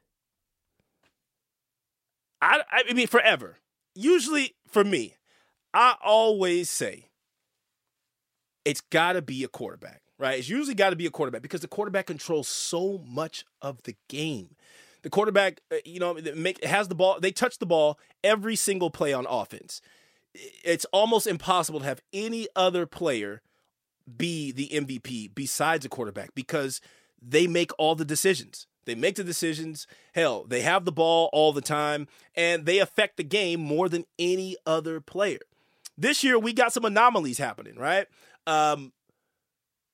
I, 2.42 2.83
I 2.88 2.92
mean, 2.92 3.07
forever. 3.07 3.59
Usually 3.94 4.57
for 4.68 4.85
me, 4.85 5.16
I 5.72 5.94
always 6.05 6.68
say 6.68 7.07
it's 8.64 8.81
got 8.81 9.12
to 9.12 9.22
be 9.22 9.44
a 9.44 9.48
quarterback, 9.48 10.02
right? 10.18 10.38
It's 10.38 10.48
usually 10.48 10.74
got 10.74 10.90
to 10.90 10.96
be 10.96 11.07
a 11.07 11.11
quarterback 11.11 11.42
because 11.42 11.61
the 11.61 11.68
quarterback 11.68 12.07
controls 12.07 12.48
so 12.48 13.00
much 13.07 13.44
of 13.62 13.83
the 13.85 13.94
game. 14.09 14.57
The 15.02 15.11
quarterback, 15.11 15.61
uh, 15.72 15.76
you 15.85 16.00
know, 16.00 16.14
make, 16.35 16.62
has 16.64 16.88
the 16.88 16.94
ball, 16.94 17.20
they 17.20 17.33
touch 17.33 17.59
the 17.59 17.66
ball 17.66 17.98
every 18.24 18.57
single 18.57 18.90
play 18.90 19.12
on 19.12 19.26
offense. 19.28 19.81
It's 20.35 20.87
almost 20.87 21.26
impossible 21.26 21.81
to 21.81 21.87
have 21.87 22.00
any 22.12 22.48
other 22.57 22.87
player 22.87 23.42
be 24.16 24.50
the 24.52 24.68
MVP 24.72 25.31
besides 25.35 25.85
a 25.85 25.88
quarterback 25.88 26.35
because 26.35 26.81
they 27.20 27.46
make 27.46 27.70
all 27.78 27.94
the 27.94 28.05
decisions. 28.05 28.66
They 28.84 28.94
make 28.94 29.16
the 29.16 29.24
decisions. 29.24 29.86
Hell, 30.14 30.44
they 30.44 30.62
have 30.62 30.84
the 30.84 30.92
ball 30.92 31.30
all 31.32 31.52
the 31.52 31.60
time, 31.60 32.08
and 32.34 32.66
they 32.66 32.78
affect 32.78 33.16
the 33.16 33.24
game 33.24 33.60
more 33.60 33.88
than 33.88 34.04
any 34.18 34.56
other 34.66 35.00
player. 35.00 35.40
This 35.96 36.24
year, 36.24 36.38
we 36.38 36.52
got 36.52 36.72
some 36.72 36.84
anomalies 36.84 37.38
happening, 37.38 37.76
right? 37.76 38.06
Um, 38.46 38.92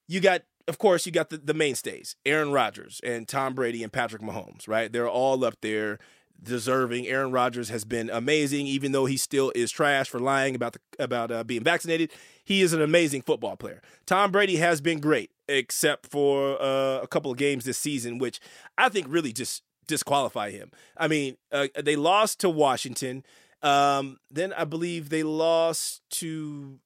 you 0.07 0.20
got, 0.20 0.42
of 0.66 0.79
course, 0.79 1.07
you 1.07 1.12
got 1.12 1.31
the, 1.31 1.38
the 1.38 1.55
mainstays, 1.55 2.16
Aaron 2.24 2.53
Rodgers 2.53 3.01
and 3.05 3.29
Tom 3.29 3.55
Brady 3.55 3.83
and 3.83 3.92
Patrick 3.92 4.22
Mahomes, 4.22 4.68
right? 4.68 4.90
They're 4.92 5.09
all 5.09 5.44
up 5.44 5.61
there 5.61 5.98
deserving. 6.42 7.07
Aaron 7.07 7.33
Rodgers 7.33 7.68
has 7.68 7.85
been 7.85 8.11
amazing, 8.11 8.66
even 8.66 8.92
though 8.92 9.07
he 9.07 9.16
still 9.16 9.53
is 9.55 9.70
trash 9.70 10.09
for 10.09 10.20
lying 10.20 10.55
about 10.55 10.74
the, 10.74 10.81
about 10.98 11.31
uh, 11.31 11.44
being 11.44 11.64
vaccinated. 11.64 12.12
He 12.44 12.62
is 12.62 12.72
an 12.72 12.81
amazing 12.81 13.22
football 13.22 13.57
player. 13.57 13.83
Tom 14.07 14.31
Brady 14.31 14.57
has 14.57 14.81
been 14.81 15.01
great, 15.01 15.31
except 15.49 16.07
for 16.07 16.61
uh, 16.61 17.01
a 17.03 17.07
couple 17.07 17.31
of 17.31 17.39
games 17.39 17.65
this 17.65 17.79
season, 17.79 18.19
which 18.19 18.41
I 18.77 18.89
think 18.89 19.07
really 19.09 19.33
just 19.33 19.63
disqualify 19.87 20.51
him. 20.51 20.71
I 20.97 21.09
mean, 21.09 21.37
uh, 21.53 21.69
they 21.81 21.97
lost 21.97 22.41
to 22.41 22.51
Washington. 22.51 23.25
Um, 23.63 24.19
then 24.31 24.53
I 24.53 24.65
believe 24.65 25.09
they 25.09 25.23
lost 25.23 26.03
to 26.11 26.79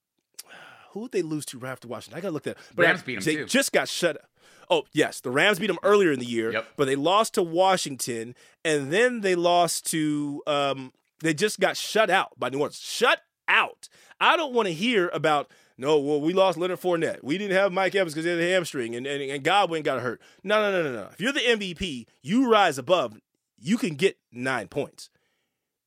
who 0.93 1.03
did 1.09 1.13
they 1.13 1.23
lose 1.23 1.45
to 1.47 1.59
right 1.59 1.71
after 1.73 1.89
Washington? 1.89 2.19
I 2.19 2.21
gotta 2.21 2.33
look 2.35 2.45
that. 2.45 2.57
But 2.75 2.85
Rams 2.87 3.03
beat 3.03 3.17
them 3.17 3.25
they 3.25 3.37
too. 3.37 3.47
just 3.47 3.73
got 3.73 3.89
shut. 3.89 4.17
up. 4.17 4.29
Oh 4.71 4.85
yes, 4.93 5.21
the 5.21 5.31
Rams 5.31 5.59
beat 5.59 5.67
them 5.67 5.79
earlier 5.83 6.13
in 6.13 6.19
the 6.21 6.25
year, 6.27 6.53
Yep. 6.53 6.67
but 6.77 6.85
they 6.87 6.97
lost 6.97 7.35
to 7.35 7.43
Washington, 7.43 8.35
and 8.65 8.93
then 8.93 9.21
they 9.21 9.35
lost 9.35 9.91
to. 9.91 10.43
Um, 10.47 10.93
they 11.21 11.35
just 11.35 11.61
got 11.61 11.77
shut 11.77 12.09
out 12.11 12.31
by 12.39 12.49
New 12.49 12.59
Orleans. 12.59 12.81
Shut 12.81 13.21
out. 13.49 13.89
I 14.21 14.37
don't 14.37 14.55
want 14.55 14.69
to 14.69 14.73
hear 14.75 15.09
about 15.13 15.51
no, 15.77 15.99
well, 15.99 16.21
we 16.21 16.33
lost 16.33 16.59
Leonard 16.59 16.81
Fournette. 16.81 17.23
We 17.23 17.39
didn't 17.39 17.57
have 17.57 17.73
Mike 17.73 17.95
Evans 17.95 18.15
because 18.15 18.25
he 18.25 18.31
had 18.31 18.41
a 18.41 18.53
hamstring, 18.53 18.95
and, 18.95 19.07
and, 19.07 19.23
and 19.23 19.43
Godwin 19.43 19.83
got 19.83 20.03
hurt. 20.03 20.21
No, 20.43 20.61
no, 20.61 20.83
no, 20.83 20.91
no, 20.91 21.03
no. 21.03 21.09
If 21.13 21.21
you're 21.21 21.33
the 21.33 21.41
MVP, 21.41 22.07
you 22.23 22.51
rise 22.51 22.79
above. 22.79 23.19
You 23.59 23.79
can 23.79 23.95
get 23.95 24.19
nine 24.33 24.69
points. 24.69 25.11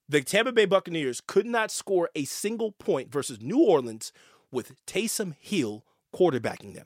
The 0.07 0.21
Tampa 0.21 0.51
Bay 0.51 0.65
Buccaneers 0.65 1.21
could 1.25 1.45
not 1.45 1.71
score 1.71 2.09
a 2.15 2.25
single 2.25 2.71
point 2.71 3.11
versus 3.11 3.41
New 3.41 3.59
Orleans 3.59 4.11
with 4.51 4.73
Taysom 4.85 5.35
Hill 5.39 5.83
quarterbacking 6.13 6.75
them. 6.75 6.85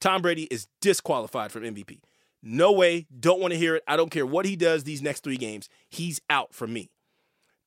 Tom 0.00 0.22
Brady 0.22 0.44
is 0.44 0.66
disqualified 0.80 1.52
from 1.52 1.62
MVP. 1.62 2.00
No 2.42 2.72
way. 2.72 3.06
Don't 3.18 3.40
want 3.40 3.52
to 3.52 3.58
hear 3.58 3.76
it. 3.76 3.84
I 3.86 3.96
don't 3.96 4.10
care 4.10 4.26
what 4.26 4.44
he 4.44 4.56
does 4.56 4.82
these 4.82 5.00
next 5.00 5.22
three 5.22 5.36
games. 5.36 5.68
He's 5.88 6.20
out 6.28 6.52
for 6.52 6.66
me. 6.66 6.90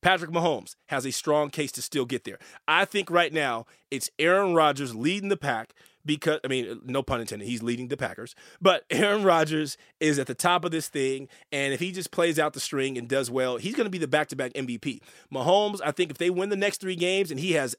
Patrick 0.02 0.30
Mahomes 0.30 0.76
has 0.88 1.04
a 1.04 1.12
strong 1.12 1.50
case 1.50 1.72
to 1.72 1.82
still 1.82 2.04
get 2.04 2.24
there. 2.24 2.38
I 2.68 2.84
think 2.84 3.10
right 3.10 3.32
now 3.32 3.66
it's 3.90 4.10
Aaron 4.18 4.54
Rodgers 4.54 4.94
leading 4.94 5.28
the 5.28 5.36
pack 5.36 5.72
because 6.06 6.38
I 6.44 6.48
mean, 6.48 6.80
no 6.84 7.02
pun 7.02 7.20
intended, 7.20 7.46
he's 7.46 7.62
leading 7.62 7.88
the 7.88 7.96
Packers. 7.96 8.34
But 8.60 8.84
Aaron 8.90 9.24
Rodgers 9.24 9.76
is 10.00 10.18
at 10.18 10.28
the 10.28 10.34
top 10.34 10.64
of 10.64 10.70
this 10.70 10.88
thing, 10.88 11.28
and 11.52 11.74
if 11.74 11.80
he 11.80 11.92
just 11.92 12.12
plays 12.12 12.38
out 12.38 12.54
the 12.54 12.60
string 12.60 12.96
and 12.96 13.08
does 13.08 13.30
well, 13.30 13.58
he's 13.58 13.74
going 13.74 13.86
to 13.86 13.90
be 13.90 13.98
the 13.98 14.08
back-to-back 14.08 14.52
MVP. 14.54 15.00
Mahomes, 15.32 15.80
I 15.84 15.90
think 15.90 16.10
if 16.10 16.18
they 16.18 16.30
win 16.30 16.48
the 16.48 16.56
next 16.56 16.80
three 16.80 16.96
games 16.96 17.30
and 17.30 17.40
he 17.40 17.52
has 17.52 17.74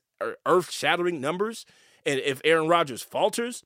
earth-shattering 0.46 1.22
numbers, 1.22 1.66
and 2.06 2.20
if 2.20 2.42
Aaron 2.44 2.68
Rodgers 2.68 3.02
falters, 3.02 3.64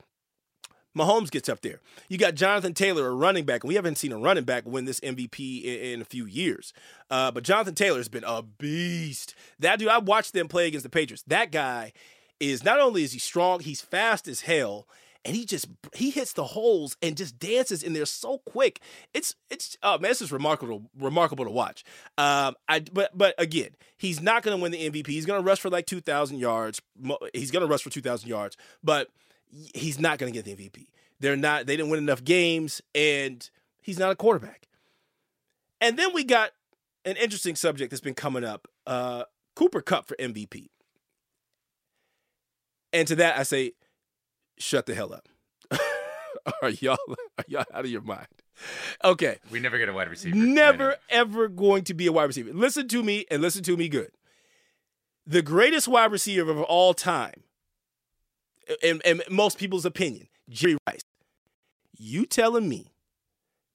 Mahomes 0.97 1.31
gets 1.31 1.47
up 1.47 1.61
there. 1.61 1.79
You 2.09 2.17
got 2.17 2.35
Jonathan 2.35 2.73
Taylor, 2.73 3.07
a 3.07 3.15
running 3.15 3.45
back, 3.45 3.63
and 3.63 3.69
we 3.69 3.75
haven't 3.75 3.97
seen 3.97 4.11
a 4.11 4.17
running 4.17 4.43
back 4.43 4.63
win 4.65 4.85
this 4.85 4.99
MVP 4.99 5.63
in, 5.63 5.79
in 5.79 6.01
a 6.01 6.05
few 6.05 6.25
years. 6.25 6.73
Uh, 7.09 7.31
but 7.31 7.43
Jonathan 7.43 7.75
Taylor 7.75 7.97
has 7.97 8.09
been 8.09 8.23
a 8.25 8.41
beast. 8.41 9.35
That 9.59 9.79
dude, 9.79 9.87
I 9.87 9.99
watched 9.99 10.33
them 10.33 10.47
play 10.47 10.67
against 10.67 10.83
the 10.83 10.89
Patriots. 10.89 11.23
That 11.27 11.51
guy 11.51 11.93
is 12.39 12.63
not 12.63 12.79
only 12.79 13.03
is 13.03 13.13
he 13.13 13.19
strong, 13.19 13.61
he's 13.61 13.81
fast 13.81 14.27
as 14.27 14.41
hell, 14.41 14.87
and 15.23 15.35
he 15.35 15.45
just 15.45 15.67
he 15.93 16.09
hits 16.09 16.33
the 16.33 16.43
holes 16.43 16.97
and 17.01 17.15
just 17.15 17.37
dances 17.37 17.83
in 17.83 17.93
there 17.93 18.05
so 18.05 18.39
quick. 18.39 18.81
It's 19.13 19.35
it's 19.49 19.77
oh 19.83 19.99
man, 19.99 20.09
this 20.09 20.21
is 20.21 20.31
remarkable 20.31 20.89
remarkable 20.97 21.45
to 21.45 21.51
watch. 21.51 21.83
Um, 22.17 22.55
I 22.67 22.79
but 22.91 23.15
but 23.17 23.35
again, 23.37 23.69
he's 23.97 24.21
not 24.21 24.43
going 24.43 24.57
to 24.57 24.61
win 24.61 24.71
the 24.71 24.89
MVP. 24.89 25.07
He's 25.07 25.25
going 25.25 25.41
to 25.41 25.45
rush 25.45 25.59
for 25.59 25.69
like 25.69 25.85
two 25.85 26.01
thousand 26.01 26.39
yards. 26.39 26.81
He's 27.33 27.51
going 27.51 27.61
to 27.61 27.67
rush 27.67 27.83
for 27.83 27.91
two 27.91 28.01
thousand 28.01 28.29
yards, 28.29 28.57
but 28.83 29.09
he's 29.73 29.99
not 29.99 30.17
going 30.17 30.31
to 30.31 30.41
get 30.41 30.45
the 30.45 30.55
MVP. 30.55 30.87
They're 31.19 31.37
not. 31.37 31.65
They 31.65 31.77
didn't 31.77 31.91
win 31.91 31.99
enough 31.99 32.23
games, 32.23 32.81
and 32.95 33.47
he's 33.81 33.99
not 33.99 34.11
a 34.11 34.15
quarterback. 34.15 34.67
And 35.79 35.97
then 35.97 36.13
we 36.13 36.23
got 36.23 36.51
an 37.05 37.15
interesting 37.15 37.55
subject 37.55 37.91
that's 37.91 38.01
been 38.01 38.13
coming 38.13 38.43
up: 38.43 38.67
uh, 38.87 39.25
Cooper 39.55 39.81
Kupp 39.81 40.07
for 40.07 40.15
MVP. 40.17 40.69
And 42.93 43.07
to 43.07 43.15
that, 43.15 43.37
I 43.37 43.43
say, 43.43 43.73
shut 44.57 44.85
the 44.85 44.95
hell 44.95 45.13
up. 45.13 45.29
are 46.61 46.69
y'all 46.69 46.97
are 47.37 47.45
y'all 47.47 47.65
out 47.73 47.85
of 47.85 47.91
your 47.91 48.01
mind? 48.01 48.27
Okay. 49.03 49.37
We 49.49 49.59
never 49.59 49.77
get 49.77 49.89
a 49.89 49.93
wide 49.93 50.09
receiver. 50.09 50.35
Never 50.35 50.95
ever 51.09 51.47
going 51.47 51.83
to 51.85 51.93
be 51.93 52.07
a 52.07 52.11
wide 52.11 52.25
receiver. 52.25 52.51
Listen 52.53 52.87
to 52.89 53.03
me 53.03 53.25
and 53.31 53.41
listen 53.41 53.63
to 53.63 53.77
me 53.77 53.89
good. 53.89 54.11
The 55.25 55.41
greatest 55.41 55.87
wide 55.87 56.11
receiver 56.11 56.51
of 56.51 56.61
all 56.61 56.93
time, 56.93 57.43
in, 58.81 59.01
in 59.05 59.21
most 59.29 59.57
people's 59.57 59.85
opinion, 59.85 60.27
Jerry 60.49 60.77
Rice. 60.87 61.01
You 61.97 62.25
telling 62.25 62.67
me 62.67 62.91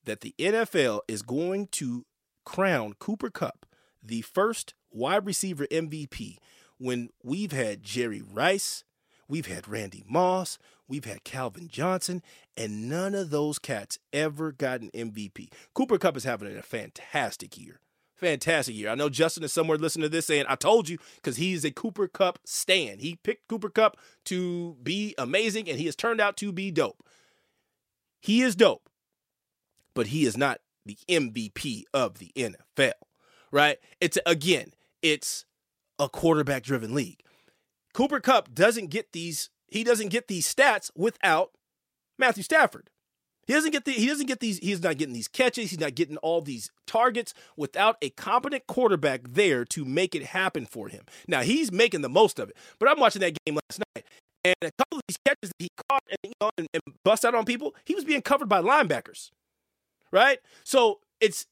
that 0.05 0.20
the 0.20 0.35
NFL 0.38 1.01
is 1.09 1.22
going 1.22 1.68
to 1.72 2.05
crown 2.44 2.94
Cooper 2.99 3.31
Kupp 3.31 3.66
the 4.03 4.22
first 4.22 4.75
wide 4.90 5.27
receiver 5.27 5.66
MVP 5.66 6.37
when 6.79 7.11
we've 7.22 7.53
had 7.53 7.83
Jerry 7.83 8.22
Rice, 8.22 8.85
We've 9.29 9.46
had 9.46 9.68
Randy 9.68 10.05
Moss, 10.09 10.59
we've 10.87 11.05
had 11.05 11.25
Calvin 11.25 11.68
Johnson, 11.68 12.22
and 12.57 12.88
none 12.88 13.14
of 13.14 13.31
those 13.31 13.59
cats 13.59 13.99
ever 14.12 14.53
got 14.53 14.83
an 14.83 14.90
MVP. 14.94 15.49
Cooper 15.75 15.99
Kupp 15.99 16.16
is 16.16 16.25
having 16.25 16.57
a 16.57 16.62
fantastic 16.62 17.59
year. 17.59 17.81
Fantastic 18.16 18.74
year. 18.74 18.88
I 18.88 18.94
know 18.94 19.11
Justin 19.11 19.44
is 19.44 19.52
somewhere 19.52 19.76
listening 19.76 20.05
to 20.05 20.09
this 20.09 20.26
saying, 20.26 20.46
I 20.48 20.55
told 20.55 20.88
you, 20.88 20.98
because 21.16 21.37
he's 21.37 21.64
a 21.64 21.70
Cooper 21.70 22.09
Kupp 22.09 22.38
stan. 22.44 22.98
He 22.98 23.16
picked 23.22 23.48
Cooper 23.48 23.68
Kupp 23.68 23.98
to 24.24 24.76
be 24.83 25.14
amazing, 25.18 25.68
and 25.68 25.79
he 25.79 25.85
has 25.85 25.96
turned 25.96 26.20
out 26.20 26.37
to 26.38 26.50
be 26.50 26.70
dope. 26.70 27.05
He 28.20 28.40
is 28.40 28.57
dope, 28.57 28.88
but 29.94 30.09
he 30.09 30.24
is 30.24 30.37
not 30.37 30.61
the 30.87 30.96
MVP 31.09 31.85
of 31.92 32.18
the 32.18 32.33
NFL, 32.35 32.92
right? 33.50 33.79
It's 34.00 34.18
again, 34.24 34.72
it's 35.02 35.44
a 35.98 36.09
quarterback 36.09 36.62
driven 36.62 36.94
league. 36.94 37.20
Cooper 37.92 38.20
Kupp 38.20 38.55
doesn't 38.55 38.88
get 38.88 39.12
these 39.12 39.50
he 39.68 39.85
doesn't 39.85 40.09
get 40.09 40.29
these 40.29 40.52
stats 40.52 40.90
without 40.96 41.50
Matthew 42.18 42.42
Stafford. 42.42 42.88
He 43.47 43.53
doesn't 43.53 43.71
get 43.71 43.85
the 43.85 43.93
he 43.93 44.07
doesn't 44.07 44.27
get 44.27 44.41
these 44.41 44.59
he's 44.59 44.83
not 44.83 44.99
getting 44.99 45.15
these 45.15 45.29
catches, 45.29 45.71
he's 45.71 45.81
not 45.81 45.95
getting 45.95 46.17
all 46.19 46.41
these 46.41 46.71
targets 46.87 47.33
without 47.57 47.97
a 48.03 48.11
competent 48.11 48.67
quarterback 48.67 49.23
there 49.29 49.65
to 49.67 49.85
make 49.85 50.15
it 50.15 50.25
happen 50.25 50.67
for 50.67 50.89
him. 50.89 51.05
Now 51.29 51.43
he's 51.43 51.71
making 51.71 52.03
the 52.03 52.09
most 52.09 52.39
of 52.39 52.51
it. 52.51 52.57
But 52.79 52.89
I'm 52.89 52.99
watching 52.99 53.21
that 53.21 53.37
game 53.45 53.59
last 53.69 53.83
night 53.95 54.05
and 54.45 54.55
a 54.63 54.71
couple 54.79 54.99
of 54.99 55.03
these 55.09 55.19
catches 55.27 55.51
that 55.51 55.55
he 55.59 55.69
caught 55.89 56.03
and, 56.09 56.19
you 56.25 56.33
know, 56.41 56.51
and, 56.57 56.69
and 56.73 56.83
bust 57.05 57.25
out 57.25 57.35
on 57.35 57.45
people, 57.45 57.75
he 57.85 57.95
was 57.95 58.05
being 58.05 58.23
covered 58.23 58.49
by 58.49 58.61
linebackers. 58.61 59.31
Right? 60.13 60.39
So 60.65 61.01
it's 61.21 61.47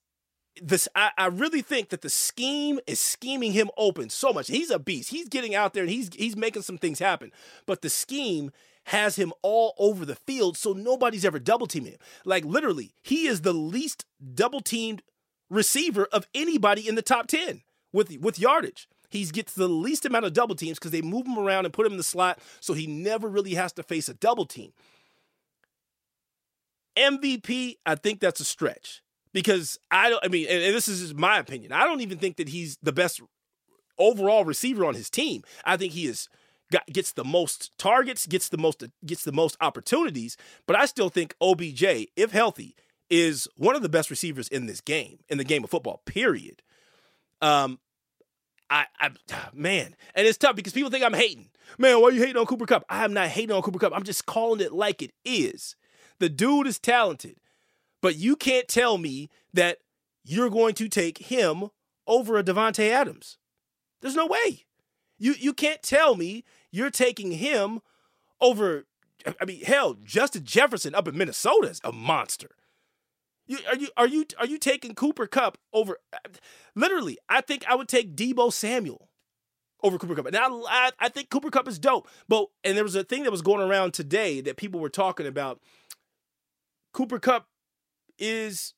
this 0.62 0.88
I, 0.94 1.10
I, 1.18 1.26
really 1.26 1.62
think 1.62 1.88
that 1.88 2.02
the 2.02 2.08
scheme 2.08 2.78
is 2.86 3.00
scheming 3.00 3.52
him 3.52 3.70
open 3.76 4.10
so 4.10 4.32
much. 4.32 4.46
He's 4.46 4.70
a 4.70 4.78
beast. 4.78 5.10
He's 5.10 5.28
getting 5.28 5.54
out 5.54 5.74
there 5.74 5.82
and 5.82 5.90
he's 5.90 6.10
he's 6.14 6.36
making 6.36 6.62
some 6.62 6.78
things 6.78 7.00
happen. 7.00 7.32
But 7.66 7.82
the 7.82 7.90
scheme 7.90 8.52
has 8.84 9.16
him 9.16 9.32
all 9.42 9.74
over 9.78 10.04
the 10.04 10.14
field, 10.14 10.56
so 10.56 10.72
nobody's 10.72 11.24
ever 11.24 11.38
double 11.38 11.66
teaming 11.66 11.92
him. 11.92 12.00
Like 12.24 12.44
literally, 12.44 12.94
he 13.02 13.26
is 13.26 13.40
the 13.40 13.52
least 13.52 14.04
double 14.34 14.60
teamed 14.60 15.02
receiver 15.50 16.06
of 16.12 16.26
anybody 16.34 16.86
in 16.88 16.94
the 16.94 17.02
top 17.02 17.26
10 17.26 17.62
with 17.92 18.16
with 18.18 18.38
yardage. 18.38 18.88
He 19.10 19.24
gets 19.26 19.54
the 19.54 19.68
least 19.68 20.04
amount 20.04 20.24
of 20.24 20.32
double 20.32 20.56
teams 20.56 20.78
because 20.78 20.90
they 20.90 21.02
move 21.02 21.26
him 21.26 21.38
around 21.38 21.64
and 21.64 21.72
put 21.72 21.86
him 21.86 21.92
in 21.92 21.98
the 21.98 22.04
slot, 22.04 22.40
so 22.60 22.74
he 22.74 22.86
never 22.86 23.28
really 23.28 23.54
has 23.54 23.72
to 23.74 23.82
face 23.82 24.08
a 24.08 24.14
double 24.14 24.44
team. 24.44 24.72
MVP, 26.96 27.76
I 27.86 27.94
think 27.94 28.20
that's 28.20 28.40
a 28.40 28.44
stretch 28.44 29.02
because 29.32 29.78
I 29.90 30.10
don't. 30.10 30.24
I 30.24 30.28
mean, 30.28 30.46
and, 30.48 30.74
this 30.74 30.88
is 30.88 31.00
just 31.00 31.14
my 31.14 31.38
opinion. 31.38 31.72
I 31.72 31.84
don't 31.84 32.00
even 32.00 32.18
think 32.18 32.36
that 32.36 32.48
he's 32.48 32.76
the 32.82 32.92
best 32.92 33.20
overall 33.98 34.44
receiver 34.44 34.84
on 34.84 34.94
his 34.94 35.10
team. 35.10 35.42
I 35.64 35.76
think 35.76 35.92
he 35.92 36.06
is 36.06 36.28
got, 36.74 36.86
gets 36.88 37.12
the 37.12 37.24
most 37.24 37.76
targets, 37.78 38.26
gets 38.26 38.48
the 38.48 38.58
most 38.58 38.82
gets 39.06 39.22
the 39.22 39.32
most 39.32 39.56
opportunities. 39.60 40.36
But 40.66 40.76
I 40.76 40.86
still 40.86 41.08
think 41.08 41.34
OBJ, 41.40 42.08
if 42.16 42.32
healthy, 42.32 42.74
is 43.08 43.46
one 43.56 43.76
of 43.76 43.82
the 43.82 43.88
best 43.88 44.10
receivers 44.10 44.48
in 44.48 44.66
this 44.66 44.80
game, 44.80 45.20
in 45.28 45.38
the 45.38 45.44
game 45.44 45.62
of 45.62 45.70
football. 45.70 46.02
Period. 46.04 46.62
Um, 47.40 47.78
I, 48.68 48.86
I, 49.00 49.10
man, 49.54 49.94
and 50.14 50.26
it's 50.26 50.38
tough 50.38 50.56
because 50.56 50.72
people 50.72 50.90
think 50.90 51.04
I'm 51.04 51.14
hating. 51.14 51.50
Man, 51.78 52.00
why 52.00 52.08
are 52.08 52.12
you 52.12 52.20
hating 52.20 52.36
on 52.36 52.46
Cooper 52.46 52.66
Kupp? 52.66 52.84
I'm 52.88 53.12
not 53.12 53.28
hating 53.28 53.54
on 53.54 53.62
Cooper 53.62 53.78
Kupp. 53.78 53.92
I'm 53.94 54.02
just 54.02 54.26
calling 54.26 54.60
it 54.60 54.72
like 54.72 55.00
it 55.00 55.12
is. 55.24 55.76
The 56.18 56.28
dude 56.28 56.66
is 56.66 56.78
talented. 56.78 57.36
But 58.02 58.16
you 58.16 58.36
can't 58.36 58.68
tell 58.68 58.98
me 58.98 59.30
that 59.54 59.78
you're 60.24 60.50
going 60.50 60.74
to 60.74 60.88
take 60.88 61.18
him 61.18 61.70
over 62.06 62.36
a 62.36 62.44
Davante 62.44 62.90
Adams. 62.90 63.38
There's 64.02 64.16
no 64.16 64.26
way. 64.26 64.66
You 65.18 65.34
you 65.38 65.54
can't 65.54 65.82
tell 65.82 66.16
me 66.16 66.44
you're 66.74 66.90
taking 66.90 67.32
him 67.32 67.80
over. 68.40 68.84
I 69.40 69.44
mean, 69.44 69.64
hell, 69.64 69.96
Justin 70.02 70.44
Jefferson 70.44 70.94
up 70.94 71.06
in 71.06 71.16
Minnesota 71.16 71.68
is 71.68 71.80
a 71.84 71.92
monster. 71.92 72.50
You, 73.46 73.58
are 73.68 73.76
you 73.76 73.88
are 73.96 74.06
you 74.08 74.24
are 74.38 74.46
you 74.46 74.58
taking 74.58 74.94
Cooper 74.94 75.26
Kupp 75.26 75.58
over? 75.72 75.98
Literally, 76.74 77.18
I 77.28 77.40
think 77.42 77.64
I 77.68 77.74
would 77.74 77.88
take 77.88 78.16
Deebo 78.16 78.52
Samuel 78.52 79.08
over 79.82 79.98
Cooper 79.98 80.14
Kupp. 80.14 80.32
Now 80.32 80.64
I, 80.68 80.90
I 80.98 81.08
think 81.08 81.30
Cooper 81.30 81.50
Kupp 81.50 81.68
is 81.68 81.78
dope, 81.78 82.08
but 82.28 82.46
and 82.64 82.76
there 82.76 82.84
was 82.84 82.94
a 82.96 83.04
thing 83.04 83.22
that 83.22 83.30
was 83.30 83.42
going 83.42 83.60
around 83.60 83.94
today 83.94 84.40
that 84.40 84.56
people 84.56 84.80
were 84.80 84.88
talking 84.88 85.26
about. 85.26 85.60
Cooper 86.92 87.18
Kupp 87.18 87.46
is 88.18 88.74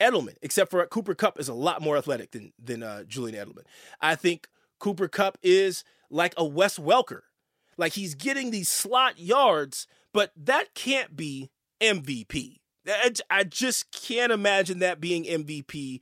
Edelman, 0.00 0.36
except 0.40 0.70
for 0.70 0.84
Cooper 0.86 1.14
Kupp 1.14 1.38
is 1.38 1.48
a 1.48 1.54
lot 1.54 1.82
more 1.82 1.96
athletic 1.96 2.30
than 2.30 2.52
than 2.62 2.82
uh, 2.82 3.04
Julian 3.04 3.44
Edelman. 3.44 3.64
I 4.00 4.14
think 4.14 4.48
Cooper 4.84 5.08
Kupp 5.08 5.38
is 5.42 5.82
like 6.10 6.34
a 6.36 6.44
Wes 6.44 6.78
Welker, 6.78 7.22
like 7.78 7.94
he's 7.94 8.14
getting 8.14 8.50
these 8.50 8.68
slot 8.68 9.18
yards, 9.18 9.86
but 10.12 10.30
that 10.36 10.74
can't 10.74 11.16
be 11.16 11.50
MVP. 11.80 12.58
I 13.30 13.44
just 13.44 13.90
can't 13.92 14.30
imagine 14.30 14.80
that 14.80 15.00
being 15.00 15.24
MVP. 15.24 16.00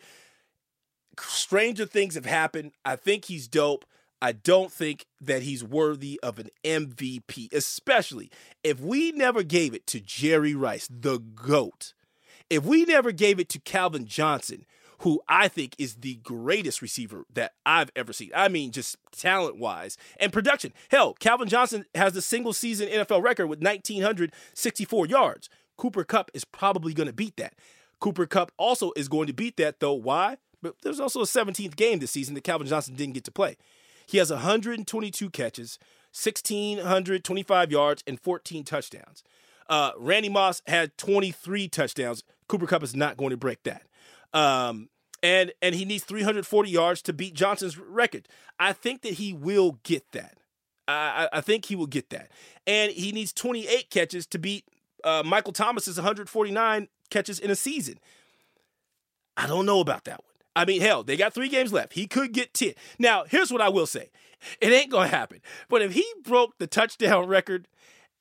Stranger 1.21 1.87
things 1.87 2.17
have 2.17 2.27
happened. 2.27 2.73
I 2.85 2.97
think 2.97 3.27
he's 3.27 3.47
dope. 3.47 3.85
I 4.21 4.33
don't 4.33 4.73
think 4.73 5.07
that 5.21 5.43
he's 5.45 5.63
worthy 5.63 6.19
of 6.21 6.41
an 6.41 6.49
MVP, 6.65 7.53
especially 7.53 8.33
if 8.65 8.81
we 8.81 9.13
never 9.13 9.45
gave 9.45 9.75
it 9.75 9.87
to 9.87 10.01
Jerry 10.01 10.57
Rice, 10.57 10.89
the 10.91 11.21
GOAT 11.21 11.95
if 12.53 12.65
we 12.65 12.85
never 12.85 13.13
gave 13.13 13.41
it 13.41 13.49
to 13.49 13.59
Calvin 13.59 14.05
Johnson, 14.05 14.67
who 15.03 15.21
I 15.29 15.49
think 15.49 15.75
is 15.79 15.97
the 15.97 16.15
greatest 16.17 16.81
receiver 16.81 17.25
that 17.35 17.55
I've 17.67 17.91
ever 17.97 18.13
seen. 18.13 18.31
I 18.35 18.49
mean, 18.49 18.71
just 18.71 18.97
talent 19.11 19.59
wise 19.59 19.99
and 20.21 20.33
production. 20.33 20.73
Hell, 20.91 21.15
Calvin 21.15 21.49
Johnson 21.49 21.85
has 21.95 22.13
the 22.13 22.23
single 22.23 22.53
season 22.53 22.89
NFL 22.89 23.23
record 23.23 23.49
with 23.49 23.61
1,964 23.63 25.07
yards. 25.07 25.49
Cooper 25.77 26.05
Kupp 26.05 26.31
is 26.35 26.45
probably 26.45 26.95
going 26.95 27.09
to 27.09 27.13
beat 27.13 27.37
that. 27.37 27.55
Cooper 27.99 28.27
Kupp 28.27 28.53
also 28.57 28.93
is 28.95 29.09
going 29.09 29.27
to 29.27 29.33
beat 29.33 29.57
that, 29.57 29.81
though. 29.81 29.93
Why? 29.93 30.37
But 30.63 30.77
there's 30.83 31.01
also 31.01 31.21
a 31.21 31.25
17th 31.25 31.75
game 31.75 31.99
this 31.99 32.13
season 32.13 32.35
that 32.35 32.45
Calvin 32.45 32.69
Johnson 32.69 32.95
didn't 32.95 33.15
get 33.15 33.25
to 33.25 33.33
play. 33.33 33.57
He 34.07 34.19
has 34.19 34.31
122 34.31 35.31
catches, 35.31 35.81
1,625 36.13 37.73
yards, 37.73 38.05
and 38.07 38.21
14 38.21 38.63
touchdowns. 38.63 39.25
Uh, 39.69 39.91
Randy 39.99 40.29
Moss 40.29 40.63
had 40.69 40.97
23 40.97 41.67
touchdowns. 41.67 42.23
Cooper 42.47 42.67
Kupp 42.67 42.85
is 42.85 42.95
not 42.95 43.17
going 43.17 43.31
to 43.31 43.37
break 43.37 43.65
that. 43.65 43.83
Um, 44.33 44.89
and 45.23 45.53
and 45.63 45.75
he 45.75 45.85
needs 45.85 46.05
340 46.05 46.71
yards 46.71 47.03
to 47.03 47.13
beat 47.13 47.35
Johnson's 47.35 47.79
record. 47.79 48.29
I 48.59 48.73
think 48.73 49.03
that 49.03 49.15
he 49.15 49.33
will 49.33 49.79
get 49.83 50.11
that. 50.13 50.39
I, 50.89 51.29
I 51.33 51.41
think 51.41 51.67
he 51.67 51.77
will 51.77 51.87
get 51.87 52.11
that. 52.11 52.31
And 52.67 52.91
he 52.93 53.13
needs 53.13 53.33
28 53.33 53.89
catches 53.91 54.27
to 54.27 54.39
beat 54.39 54.65
uh, 55.05 55.23
Michael 55.25 55.53
Thomas's 55.53 55.97
149 55.97 56.89
catches 57.11 57.39
in 57.39 57.51
a 57.51 57.57
season. 57.57 57.99
I 59.37 59.47
don't 59.47 59.67
know 59.67 59.81
about 59.81 60.05
that 60.05 60.19
one. 60.19 60.33
I 60.55 60.65
mean, 60.65 60.81
hell, 60.83 61.03
they 61.03 61.17
got 61.17 61.33
three 61.33 61.49
games 61.49 61.73
left. 61.73 61.95
He 61.95 62.07
could 62.07 62.33
get 62.33 62.53
10. 62.53 62.75
Now, 62.99 63.25
here's 63.27 63.51
what 63.51 63.63
I 63.63 63.69
will 63.69 63.87
say 63.87 64.11
it 64.61 64.73
ain't 64.73 64.91
going 64.91 65.09
to 65.09 65.17
happen. 65.17 65.41
But 65.69 65.83
if 65.83 65.93
he 65.93 66.05
broke 66.25 66.59
the 66.59 66.67
touchdown 66.67 67.27
record 67.29 67.69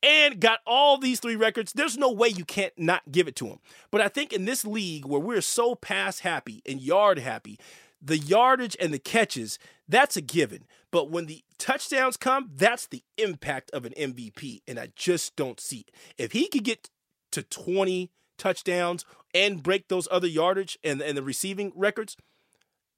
and 0.04 0.40
got 0.40 0.60
all 0.66 0.98
these 0.98 1.20
three 1.20 1.36
records, 1.36 1.74
there's 1.74 1.98
no 1.98 2.12
way 2.12 2.30
you 2.30 2.46
can't 2.46 2.74
not 2.78 3.12
give 3.12 3.28
it 3.28 3.36
to 3.38 3.48
him. 3.48 3.60
But 3.92 4.02
I 4.02 4.08
think 4.08 4.34
in 4.34 4.46
this 4.46 4.66
league 4.66 5.06
where 5.06 5.20
we're 5.20 5.42
so 5.42 5.76
pass 5.76 6.20
happy 6.20 6.62
and 6.66 6.82
yard 6.82 7.20
happy, 7.20 7.60
the 8.02 8.18
yardage 8.18 8.76
and 8.80 8.94
the 8.94 9.00
catches, 9.00 9.60
that's 9.88 10.18
a 10.18 10.22
given. 10.22 10.66
But 10.92 11.10
when 11.10 11.28
the 11.28 11.44
touchdowns 11.58 12.18
come, 12.18 12.50
that's 12.56 12.88
the 12.88 13.04
impact 13.18 13.70
of 13.72 13.86
an 13.86 13.94
MVP. 13.98 14.62
And 14.68 14.80
I 14.80 14.90
just 14.96 15.36
don't 15.36 15.60
see 15.60 15.86
it. 15.88 15.92
If 16.18 16.32
he 16.32 16.48
could 16.48 16.64
get 16.64 16.90
to 17.32 17.44
20 17.44 18.12
touchdowns 18.38 19.06
and 19.34 19.62
break 19.62 19.88
those 19.88 20.08
other 20.12 20.28
yardage 20.28 20.78
and, 20.84 21.02
and 21.02 21.18
the 21.18 21.24
receiving 21.24 21.72
records, 21.76 22.18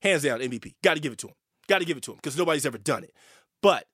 hands 0.01 0.23
down 0.23 0.39
MVP. 0.39 0.75
Got 0.83 0.95
to 0.95 0.99
give 0.99 1.13
it 1.13 1.19
to 1.19 1.27
him. 1.27 1.35
Got 1.67 1.79
to 1.79 1.85
give 1.85 1.97
it 1.97 2.03
to 2.03 2.11
him 2.11 2.17
because 2.17 2.37
nobody's 2.37 2.65
ever 2.65 2.77
done 2.77 3.03
it. 3.03 3.13
But 3.61 3.85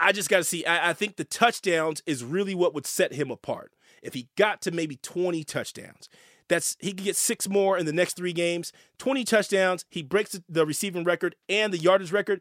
I 0.00 0.12
just 0.12 0.28
got 0.28 0.38
to 0.38 0.44
see. 0.44 0.64
I, 0.64 0.90
I, 0.90 0.92
think 0.92 1.16
the 1.16 1.24
touchdowns 1.24 2.02
is 2.06 2.22
really 2.24 2.54
what 2.54 2.74
would 2.74 2.86
set 2.86 3.14
him 3.14 3.30
apart. 3.30 3.72
If 4.02 4.14
he 4.14 4.28
got 4.36 4.62
to 4.62 4.70
maybe 4.70 4.96
20 4.96 5.42
touchdowns, 5.44 6.08
that's 6.48 6.76
he 6.78 6.92
could 6.92 7.04
get 7.04 7.16
six 7.16 7.48
more 7.48 7.76
in 7.76 7.84
the 7.84 7.92
next 7.92 8.16
three 8.16 8.32
games. 8.32 8.72
20 8.98 9.24
touchdowns, 9.24 9.84
he 9.90 10.02
breaks 10.02 10.38
the 10.48 10.64
receiving 10.64 11.04
record 11.04 11.34
and 11.48 11.72
the 11.72 11.78
yardage 11.78 12.12
record, 12.12 12.40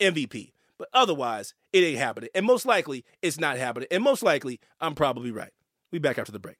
MVP. 0.00 0.52
But 0.78 0.88
otherwise, 0.92 1.54
it 1.72 1.80
ain't 1.80 1.98
happening. 1.98 2.30
And 2.34 2.46
most 2.46 2.66
likely, 2.66 3.04
it's 3.22 3.38
not 3.38 3.58
happening. 3.58 3.88
And 3.90 4.02
most 4.02 4.22
likely, 4.22 4.58
I'm 4.80 4.94
probably 4.94 5.30
right. 5.30 5.52
We 5.92 5.98
back 5.98 6.18
after 6.18 6.32
the 6.32 6.40
break. 6.40 6.56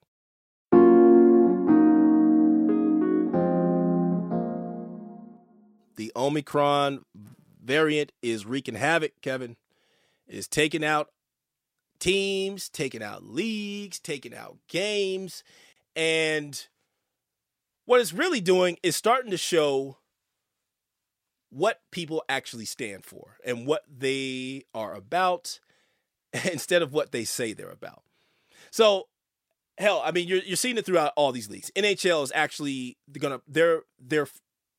The 5.96 6.12
Omicron 6.14 7.04
variant 7.62 8.12
is 8.22 8.44
wreaking 8.44 8.74
havoc, 8.74 9.12
Kevin 9.22 9.56
is 10.26 10.48
taking 10.48 10.84
out 10.84 11.08
teams, 11.98 12.68
taking 12.68 13.02
out 13.02 13.24
leagues, 13.24 13.98
taking 13.98 14.34
out 14.34 14.58
games. 14.68 15.42
And 15.96 16.66
what 17.86 18.00
it's 18.00 18.12
really 18.12 18.40
doing 18.40 18.78
is 18.82 18.96
starting 18.96 19.30
to 19.30 19.36
show 19.36 19.98
what 21.50 21.80
people 21.92 22.24
actually 22.28 22.64
stand 22.64 23.04
for 23.04 23.36
and 23.44 23.66
what 23.66 23.84
they 23.88 24.64
are 24.74 24.94
about 24.94 25.60
instead 26.52 26.82
of 26.82 26.92
what 26.92 27.12
they 27.12 27.24
say 27.24 27.52
they're 27.52 27.70
about. 27.70 28.02
So, 28.70 29.04
hell, 29.78 30.02
I 30.04 30.10
mean, 30.10 30.26
you're 30.26 30.40
you're 30.40 30.56
seeing 30.56 30.78
it 30.78 30.84
throughout 30.84 31.12
all 31.16 31.30
these 31.30 31.48
leagues. 31.48 31.70
NHL 31.76 32.24
is 32.24 32.32
actually 32.34 32.96
gonna 33.18 33.40
they're 33.46 33.82
they're 34.00 34.26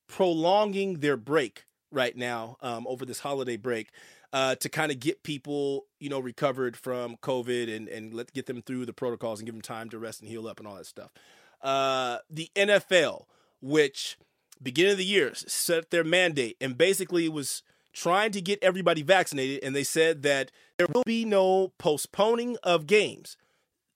prolonging 0.07 0.99
their 0.99 1.17
break 1.17 1.63
right 1.91 2.15
now 2.15 2.57
um, 2.61 2.85
over 2.87 3.05
this 3.05 3.19
holiday 3.19 3.55
break 3.55 3.89
uh, 4.35 4.53
to 4.53 4.67
kind 4.67 4.91
of 4.91 4.99
get 4.99 5.23
people, 5.23 5.85
you 5.97 6.09
know, 6.09 6.19
recovered 6.19 6.75
from 6.75 7.15
COVID 7.15 7.73
and 7.73 7.87
and 7.87 8.13
let 8.13 8.33
get 8.33 8.47
them 8.47 8.61
through 8.61 8.85
the 8.85 8.91
protocols 8.91 9.39
and 9.39 9.45
give 9.45 9.55
them 9.55 9.61
time 9.61 9.89
to 9.89 9.97
rest 9.97 10.19
and 10.19 10.29
heal 10.29 10.45
up 10.45 10.59
and 10.59 10.67
all 10.67 10.75
that 10.75 10.85
stuff. 10.85 11.09
Uh, 11.61 12.17
the 12.29 12.51
NFL, 12.53 13.27
which 13.61 14.17
beginning 14.61 14.91
of 14.91 14.97
the 14.97 15.05
year 15.05 15.33
set 15.33 15.89
their 15.89 16.03
mandate 16.03 16.57
and 16.59 16.77
basically 16.77 17.29
was 17.29 17.63
trying 17.93 18.31
to 18.31 18.41
get 18.41 18.61
everybody 18.61 19.03
vaccinated, 19.03 19.63
and 19.63 19.73
they 19.73 19.85
said 19.85 20.21
that 20.23 20.51
there 20.77 20.87
will 20.93 21.03
be 21.05 21.23
no 21.23 21.71
postponing 21.77 22.57
of 22.61 22.87
games. 22.87 23.37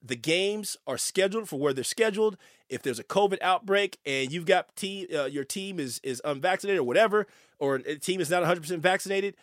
The 0.01 0.15
games 0.15 0.77
are 0.87 0.97
scheduled 0.97 1.49
for 1.49 1.59
where 1.59 1.73
they're 1.73 1.83
scheduled. 1.83 2.37
If 2.69 2.81
there's 2.81 2.99
a 2.99 3.03
COVID 3.03 3.39
outbreak 3.41 3.97
and 4.05 4.31
you've 4.31 4.45
got 4.45 4.73
team, 4.77 5.07
uh, 5.13 5.25
your 5.25 5.43
team 5.43 5.81
is 5.81 5.99
is 6.01 6.21
unvaccinated 6.23 6.79
or 6.79 6.83
whatever, 6.85 7.27
or 7.59 7.75
a 7.75 7.97
team 7.97 8.21
is 8.21 8.29
not 8.29 8.41
100% 8.43 8.79
vaccinated, 8.79 9.35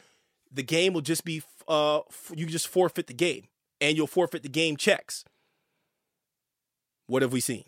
the 0.56 0.62
game 0.62 0.92
will 0.92 1.02
just 1.02 1.24
be 1.24 1.42
uh 1.68 2.00
you 2.34 2.46
just 2.46 2.66
forfeit 2.66 3.06
the 3.06 3.14
game 3.14 3.44
and 3.80 3.96
you'll 3.96 4.06
forfeit 4.06 4.42
the 4.42 4.48
game 4.48 4.76
checks. 4.76 5.24
What 7.06 7.22
have 7.22 7.32
we 7.32 7.40
seen? 7.40 7.64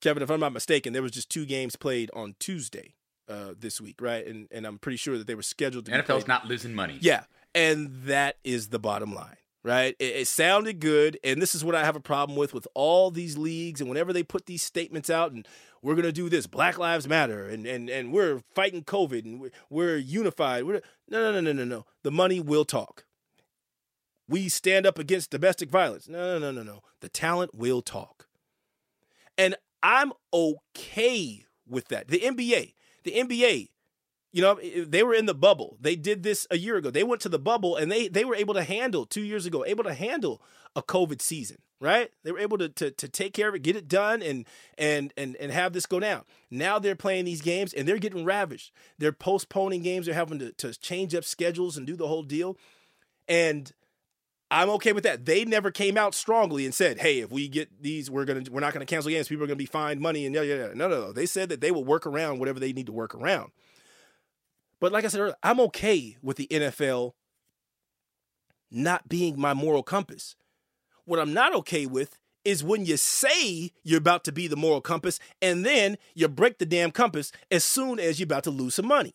Kevin, 0.00 0.22
if 0.22 0.30
I'm 0.30 0.40
not 0.40 0.52
mistaken, 0.52 0.92
there 0.92 1.02
was 1.02 1.12
just 1.12 1.30
two 1.30 1.46
games 1.46 1.76
played 1.76 2.10
on 2.14 2.34
Tuesday 2.40 2.94
uh, 3.28 3.54
this 3.58 3.80
week, 3.80 4.00
right? 4.00 4.26
And 4.26 4.48
and 4.50 4.66
I'm 4.66 4.78
pretty 4.78 4.96
sure 4.96 5.16
that 5.16 5.26
they 5.26 5.34
were 5.34 5.42
scheduled 5.42 5.86
to. 5.86 5.92
NFL's 5.92 6.26
not 6.26 6.46
losing 6.46 6.74
money. 6.74 6.98
Yeah, 7.00 7.24
and 7.54 7.90
that 8.04 8.36
is 8.44 8.68
the 8.68 8.78
bottom 8.78 9.14
line, 9.14 9.36
right? 9.64 9.96
It, 9.98 10.16
it, 10.16 10.28
sounded 10.28 10.78
good, 10.78 11.18
and 11.24 11.40
this 11.40 11.54
is 11.54 11.64
what 11.64 11.74
I 11.74 11.84
have 11.84 11.96
a 11.96 12.00
problem 12.00 12.36
with 12.36 12.54
with 12.54 12.68
all 12.74 13.10
these 13.10 13.36
leagues, 13.36 13.80
and 13.80 13.88
whenever 13.88 14.12
they 14.12 14.22
put 14.22 14.46
these 14.46 14.62
statements 14.62 15.10
out, 15.10 15.32
and 15.32 15.48
we're 15.82 15.96
gonna 15.96 16.12
do 16.12 16.28
this. 16.28 16.46
Black 16.46 16.78
Lives 16.78 17.08
Matter, 17.08 17.48
and 17.48 17.66
and 17.66 17.90
and 17.90 18.12
we're 18.12 18.42
fighting 18.54 18.84
COVID, 18.84 19.24
and 19.24 19.40
we're, 19.40 19.50
we're 19.70 19.96
unified. 19.96 20.64
We're, 20.64 20.82
no, 21.08 21.32
no, 21.32 21.32
no, 21.32 21.40
no, 21.40 21.52
no, 21.52 21.64
no. 21.64 21.86
The 22.02 22.12
money 22.12 22.38
will 22.38 22.64
talk. 22.64 23.06
We 24.28 24.48
stand 24.48 24.86
up 24.86 24.98
against 24.98 25.30
domestic 25.30 25.70
violence. 25.70 26.08
No, 26.08 26.38
no, 26.38 26.38
no, 26.38 26.52
no, 26.52 26.62
no. 26.62 26.80
The 27.00 27.08
talent 27.08 27.54
will 27.54 27.82
talk, 27.82 28.28
and 29.36 29.56
I'm 29.82 30.12
okay 30.32 31.46
with 31.66 31.88
that. 31.88 32.08
The 32.08 32.20
NBA, 32.20 32.74
the 33.04 33.12
NBA, 33.12 33.68
you 34.34 34.42
know, 34.42 34.58
they 34.84 35.04
were 35.04 35.14
in 35.14 35.26
the 35.26 35.34
bubble. 35.34 35.76
They 35.80 35.94
did 35.94 36.24
this 36.24 36.44
a 36.50 36.58
year 36.58 36.76
ago. 36.76 36.90
They 36.90 37.04
went 37.04 37.22
to 37.22 37.28
the 37.28 37.38
bubble, 37.38 37.76
and 37.76 37.90
they 37.90 38.08
they 38.08 38.24
were 38.24 38.34
able 38.34 38.54
to 38.54 38.64
handle 38.64 39.06
two 39.06 39.22
years 39.22 39.46
ago, 39.46 39.64
able 39.64 39.84
to 39.84 39.94
handle 39.94 40.42
a 40.74 40.82
COVID 40.82 41.22
season 41.22 41.58
right? 41.80 42.10
They 42.22 42.32
were 42.32 42.38
able 42.38 42.56
to, 42.58 42.68
to 42.70 42.90
to 42.90 43.08
take 43.08 43.34
care 43.34 43.48
of 43.50 43.54
it, 43.54 43.62
get 43.62 43.76
it 43.76 43.88
done, 43.88 44.22
and 44.22 44.46
and 44.78 45.12
and 45.18 45.36
and 45.36 45.52
have 45.52 45.74
this 45.74 45.84
go 45.84 46.00
down. 46.00 46.22
Now 46.50 46.78
they're 46.78 46.96
playing 46.96 47.26
these 47.26 47.42
games 47.42 47.74
and 47.74 47.86
they're 47.86 47.98
getting 47.98 48.24
ravaged. 48.24 48.70
They're 48.98 49.12
postponing 49.12 49.82
games. 49.82 50.06
They're 50.06 50.14
having 50.14 50.38
to, 50.38 50.52
to 50.52 50.72
change 50.80 51.14
up 51.14 51.24
schedules 51.24 51.76
and 51.76 51.86
do 51.86 51.94
the 51.94 52.08
whole 52.08 52.22
deal. 52.22 52.56
And 53.28 53.70
I'm 54.50 54.70
okay 54.70 54.92
with 54.92 55.04
that. 55.04 55.26
They 55.26 55.44
never 55.44 55.70
came 55.70 55.98
out 55.98 56.14
strongly 56.14 56.64
and 56.64 56.74
said, 56.74 57.00
"Hey, 57.00 57.18
if 57.20 57.30
we 57.30 57.48
get 57.48 57.82
these, 57.82 58.10
we're 58.10 58.24
gonna 58.24 58.44
we're 58.50 58.60
not 58.60 58.72
gonna 58.72 58.86
cancel 58.86 59.10
games. 59.10 59.28
People 59.28 59.44
are 59.44 59.48
gonna 59.48 59.56
be 59.56 59.66
fined 59.66 60.00
money." 60.00 60.24
And 60.24 60.34
yeah, 60.34 60.42
yeah, 60.42 60.54
yeah. 60.54 60.66
No, 60.74 60.88
no, 60.88 61.00
no. 61.00 61.12
They 61.12 61.26
said 61.26 61.50
that 61.50 61.60
they 61.60 61.70
will 61.70 61.84
work 61.84 62.06
around 62.06 62.38
whatever 62.38 62.60
they 62.60 62.72
need 62.72 62.86
to 62.86 62.92
work 62.92 63.14
around. 63.14 63.50
But 64.84 64.92
like 64.92 65.06
I 65.06 65.08
said 65.08 65.22
earlier, 65.22 65.36
I'm 65.42 65.60
okay 65.60 66.18
with 66.20 66.36
the 66.36 66.46
NFL 66.50 67.12
not 68.70 69.08
being 69.08 69.40
my 69.40 69.54
moral 69.54 69.82
compass. 69.82 70.36
What 71.06 71.18
I'm 71.18 71.32
not 71.32 71.54
okay 71.54 71.86
with 71.86 72.18
is 72.44 72.62
when 72.62 72.84
you 72.84 72.98
say 72.98 73.70
you're 73.82 73.96
about 73.96 74.24
to 74.24 74.32
be 74.32 74.46
the 74.46 74.56
moral 74.56 74.82
compass 74.82 75.18
and 75.40 75.64
then 75.64 75.96
you 76.14 76.28
break 76.28 76.58
the 76.58 76.66
damn 76.66 76.90
compass 76.90 77.32
as 77.50 77.64
soon 77.64 77.98
as 77.98 78.20
you're 78.20 78.26
about 78.26 78.44
to 78.44 78.50
lose 78.50 78.74
some 78.74 78.86
money. 78.86 79.14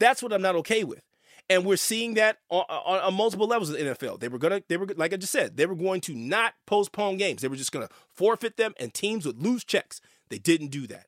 That's 0.00 0.22
what 0.22 0.34
I'm 0.34 0.42
not 0.42 0.56
okay 0.56 0.84
with. 0.84 1.00
And 1.48 1.64
we're 1.64 1.78
seeing 1.78 2.12
that 2.16 2.36
on, 2.50 2.66
on, 2.68 2.98
on, 2.98 3.14
multiple 3.14 3.46
levels 3.46 3.70
of 3.70 3.78
the 3.78 3.84
NFL. 3.84 4.20
They 4.20 4.28
were 4.28 4.36
gonna, 4.36 4.60
they 4.68 4.76
were 4.76 4.88
like 4.98 5.14
I 5.14 5.16
just 5.16 5.32
said, 5.32 5.56
they 5.56 5.64
were 5.64 5.74
going 5.74 6.02
to 6.02 6.14
not 6.14 6.52
postpone 6.66 7.16
games. 7.16 7.40
They 7.40 7.48
were 7.48 7.56
just 7.56 7.72
gonna 7.72 7.88
forfeit 8.10 8.58
them, 8.58 8.74
and 8.78 8.92
teams 8.92 9.24
would 9.24 9.42
lose 9.42 9.64
checks. 9.64 10.02
They 10.28 10.36
didn't 10.36 10.68
do 10.68 10.86
that. 10.88 11.06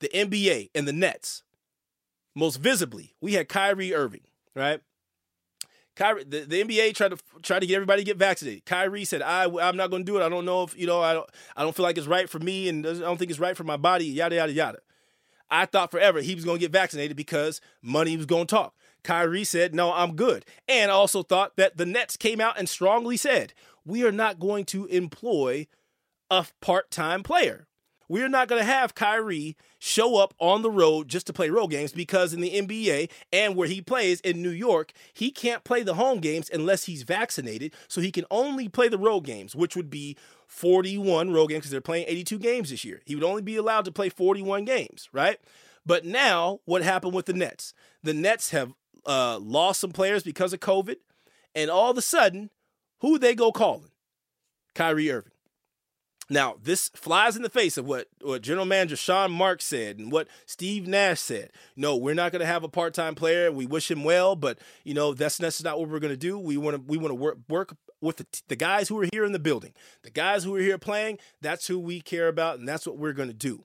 The 0.00 0.08
NBA 0.08 0.70
and 0.74 0.88
the 0.88 0.92
Nets, 0.92 1.42
most 2.34 2.56
visibly, 2.56 3.14
we 3.20 3.34
had 3.34 3.48
Kyrie 3.48 3.94
Irving, 3.94 4.22
right? 4.54 4.80
Kyrie, 5.96 6.24
the, 6.24 6.40
the 6.40 6.64
NBA 6.64 6.94
tried 6.94 7.10
to 7.10 7.18
try 7.42 7.58
to 7.58 7.66
get 7.66 7.74
everybody 7.74 8.00
to 8.00 8.06
get 8.06 8.16
vaccinated. 8.16 8.64
Kyrie 8.64 9.04
said, 9.04 9.20
"I 9.20 9.44
I'm 9.44 9.76
not 9.76 9.90
going 9.90 10.04
to 10.04 10.10
do 10.10 10.18
it. 10.18 10.24
I 10.24 10.30
don't 10.30 10.46
know 10.46 10.62
if 10.62 10.76
you 10.78 10.86
know. 10.86 11.02
I 11.02 11.12
don't 11.12 11.28
I 11.56 11.62
don't 11.62 11.76
feel 11.76 11.82
like 11.82 11.98
it's 11.98 12.06
right 12.06 12.28
for 12.28 12.38
me, 12.38 12.68
and 12.68 12.86
I 12.86 12.94
don't 12.94 13.18
think 13.18 13.30
it's 13.30 13.40
right 13.40 13.56
for 13.56 13.64
my 13.64 13.76
body. 13.76 14.06
Yada 14.06 14.36
yada 14.36 14.52
yada." 14.52 14.78
I 15.50 15.66
thought 15.66 15.90
forever 15.90 16.20
he 16.20 16.34
was 16.34 16.44
going 16.44 16.56
to 16.56 16.60
get 16.60 16.72
vaccinated 16.72 17.16
because 17.16 17.60
money 17.82 18.16
was 18.16 18.26
going 18.26 18.46
to 18.46 18.54
talk. 18.54 18.74
Kyrie 19.02 19.44
said, 19.44 19.74
"No, 19.74 19.92
I'm 19.92 20.16
good," 20.16 20.46
and 20.68 20.90
also 20.90 21.22
thought 21.22 21.56
that 21.56 21.76
the 21.76 21.86
Nets 21.86 22.16
came 22.16 22.40
out 22.40 22.58
and 22.58 22.68
strongly 22.68 23.18
said, 23.18 23.52
"We 23.84 24.04
are 24.04 24.12
not 24.12 24.38
going 24.38 24.64
to 24.66 24.86
employ 24.86 25.66
a 26.30 26.46
part-time 26.60 27.22
player." 27.22 27.66
We're 28.10 28.28
not 28.28 28.48
going 28.48 28.60
to 28.60 28.66
have 28.66 28.96
Kyrie 28.96 29.56
show 29.78 30.16
up 30.16 30.34
on 30.40 30.62
the 30.62 30.70
road 30.70 31.06
just 31.06 31.28
to 31.28 31.32
play 31.32 31.48
road 31.48 31.68
games 31.68 31.92
because 31.92 32.34
in 32.34 32.40
the 32.40 32.50
NBA 32.50 33.08
and 33.32 33.54
where 33.54 33.68
he 33.68 33.80
plays 33.80 34.18
in 34.22 34.42
New 34.42 34.50
York, 34.50 34.92
he 35.12 35.30
can't 35.30 35.62
play 35.62 35.84
the 35.84 35.94
home 35.94 36.18
games 36.18 36.50
unless 36.52 36.86
he's 36.86 37.04
vaccinated. 37.04 37.72
So 37.86 38.00
he 38.00 38.10
can 38.10 38.24
only 38.28 38.68
play 38.68 38.88
the 38.88 38.98
road 38.98 39.20
games, 39.20 39.54
which 39.54 39.76
would 39.76 39.90
be 39.90 40.16
41 40.48 41.30
road 41.30 41.46
games 41.46 41.60
because 41.60 41.70
they're 41.70 41.80
playing 41.80 42.06
82 42.08 42.40
games 42.40 42.70
this 42.70 42.84
year. 42.84 43.00
He 43.06 43.14
would 43.14 43.22
only 43.22 43.42
be 43.42 43.54
allowed 43.54 43.84
to 43.84 43.92
play 43.92 44.08
41 44.08 44.64
games, 44.64 45.08
right? 45.12 45.38
But 45.86 46.04
now, 46.04 46.58
what 46.64 46.82
happened 46.82 47.14
with 47.14 47.26
the 47.26 47.32
Nets? 47.32 47.74
The 48.02 48.12
Nets 48.12 48.50
have 48.50 48.72
uh, 49.06 49.38
lost 49.40 49.78
some 49.78 49.92
players 49.92 50.24
because 50.24 50.52
of 50.52 50.58
COVID, 50.58 50.96
and 51.54 51.70
all 51.70 51.92
of 51.92 51.96
a 51.96 52.02
sudden, 52.02 52.50
who 53.02 53.20
they 53.20 53.36
go 53.36 53.52
calling? 53.52 53.92
Kyrie 54.74 55.12
Irving. 55.12 55.30
Now, 56.32 56.54
this 56.62 56.90
flies 56.90 57.34
in 57.34 57.42
the 57.42 57.50
face 57.50 57.76
of 57.76 57.86
what, 57.86 58.06
what 58.22 58.42
General 58.42 58.64
Manager 58.64 58.94
Sean 58.94 59.32
Marks 59.32 59.64
said 59.64 59.98
and 59.98 60.12
what 60.12 60.28
Steve 60.46 60.86
Nash 60.86 61.18
said. 61.18 61.50
No, 61.74 61.96
we're 61.96 62.14
not 62.14 62.30
going 62.30 62.40
to 62.40 62.46
have 62.46 62.62
a 62.62 62.68
part-time 62.68 63.16
player. 63.16 63.50
We 63.50 63.66
wish 63.66 63.90
him 63.90 64.04
well, 64.04 64.36
but 64.36 64.60
you 64.84 64.94
know 64.94 65.12
that's 65.12 65.38
that's 65.38 65.62
not 65.62 65.80
what 65.80 65.88
we're 65.88 65.98
going 65.98 66.12
to 66.12 66.16
do. 66.16 66.38
We 66.38 66.56
want 66.56 66.76
to 66.76 66.82
we 66.86 66.98
want 66.98 67.10
to 67.10 67.16
work 67.16 67.38
work 67.48 67.76
with 68.00 68.18
the, 68.18 68.26
the 68.46 68.54
guys 68.54 68.88
who 68.88 69.00
are 69.00 69.08
here 69.12 69.24
in 69.24 69.32
the 69.32 69.40
building, 69.40 69.72
the 70.02 70.10
guys 70.10 70.44
who 70.44 70.54
are 70.54 70.60
here 70.60 70.78
playing. 70.78 71.18
That's 71.40 71.66
who 71.66 71.80
we 71.80 72.00
care 72.00 72.28
about, 72.28 72.60
and 72.60 72.68
that's 72.68 72.86
what 72.86 72.96
we're 72.96 73.12
going 73.12 73.28
to 73.28 73.34
do. 73.34 73.64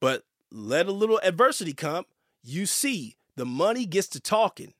But 0.00 0.24
let 0.50 0.86
a 0.86 0.92
little 0.92 1.20
adversity 1.22 1.74
come. 1.74 2.06
You 2.42 2.66
see, 2.66 3.14
the 3.36 3.46
money 3.46 3.86
gets 3.86 4.08
to 4.08 4.20
talking, 4.20 4.74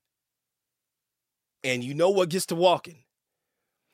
and 1.62 1.84
you 1.84 1.94
know 1.94 2.10
what 2.10 2.30
gets 2.30 2.46
to 2.46 2.56
walking. 2.56 3.04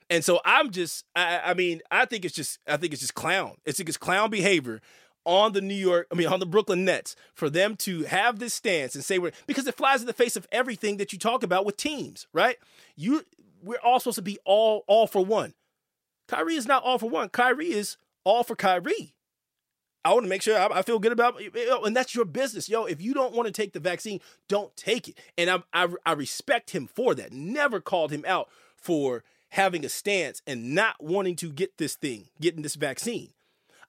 And 0.08 0.24
so 0.24 0.40
I'm 0.44 0.70
just, 0.70 1.04
I, 1.14 1.40
I 1.44 1.54
mean, 1.54 1.80
I 1.90 2.04
think 2.04 2.24
it's 2.24 2.34
just, 2.34 2.58
I 2.66 2.76
think 2.76 2.92
it's 2.92 3.02
just 3.02 3.14
clown. 3.14 3.56
It's 3.64 3.80
it's 3.80 3.96
clown 3.96 4.30
behavior 4.30 4.80
on 5.24 5.52
the 5.52 5.60
New 5.60 5.74
York, 5.74 6.06
I 6.12 6.14
mean, 6.14 6.28
on 6.28 6.38
the 6.38 6.46
Brooklyn 6.46 6.84
Nets 6.84 7.16
for 7.34 7.50
them 7.50 7.74
to 7.78 8.04
have 8.04 8.38
this 8.38 8.54
stance 8.54 8.94
and 8.94 9.04
say 9.04 9.18
we're 9.18 9.32
because 9.46 9.66
it 9.66 9.76
flies 9.76 10.00
in 10.00 10.06
the 10.06 10.12
face 10.12 10.36
of 10.36 10.46
everything 10.52 10.98
that 10.98 11.12
you 11.12 11.18
talk 11.18 11.42
about 11.42 11.66
with 11.66 11.76
teams, 11.76 12.28
right? 12.32 12.56
You, 12.94 13.24
we're 13.62 13.80
all 13.82 13.98
supposed 13.98 14.16
to 14.16 14.22
be 14.22 14.38
all 14.44 14.84
all 14.86 15.08
for 15.08 15.24
one. 15.24 15.54
Kyrie 16.28 16.54
is 16.54 16.66
not 16.66 16.84
all 16.84 16.98
for 16.98 17.10
one. 17.10 17.28
Kyrie 17.28 17.72
is 17.72 17.96
all 18.24 18.44
for 18.44 18.54
Kyrie. 18.54 19.14
I 20.04 20.12
want 20.12 20.24
to 20.24 20.28
make 20.28 20.42
sure 20.42 20.56
I, 20.56 20.78
I 20.78 20.82
feel 20.82 21.00
good 21.00 21.10
about, 21.10 21.40
and 21.84 21.96
that's 21.96 22.14
your 22.14 22.24
business, 22.24 22.68
yo. 22.68 22.84
If 22.84 23.02
you 23.02 23.12
don't 23.12 23.34
want 23.34 23.46
to 23.46 23.52
take 23.52 23.72
the 23.72 23.80
vaccine, 23.80 24.20
don't 24.48 24.76
take 24.76 25.08
it. 25.08 25.18
And 25.36 25.50
I, 25.50 25.62
I, 25.72 25.88
I 26.06 26.12
respect 26.12 26.70
him 26.70 26.86
for 26.86 27.12
that. 27.16 27.32
Never 27.32 27.80
called 27.80 28.12
him 28.12 28.24
out 28.24 28.48
for 28.76 29.24
having 29.50 29.84
a 29.84 29.88
stance 29.88 30.42
and 30.46 30.74
not 30.74 30.96
wanting 31.02 31.36
to 31.36 31.50
get 31.50 31.78
this 31.78 31.94
thing, 31.94 32.28
getting 32.40 32.62
this 32.62 32.74
vaccine. 32.74 33.30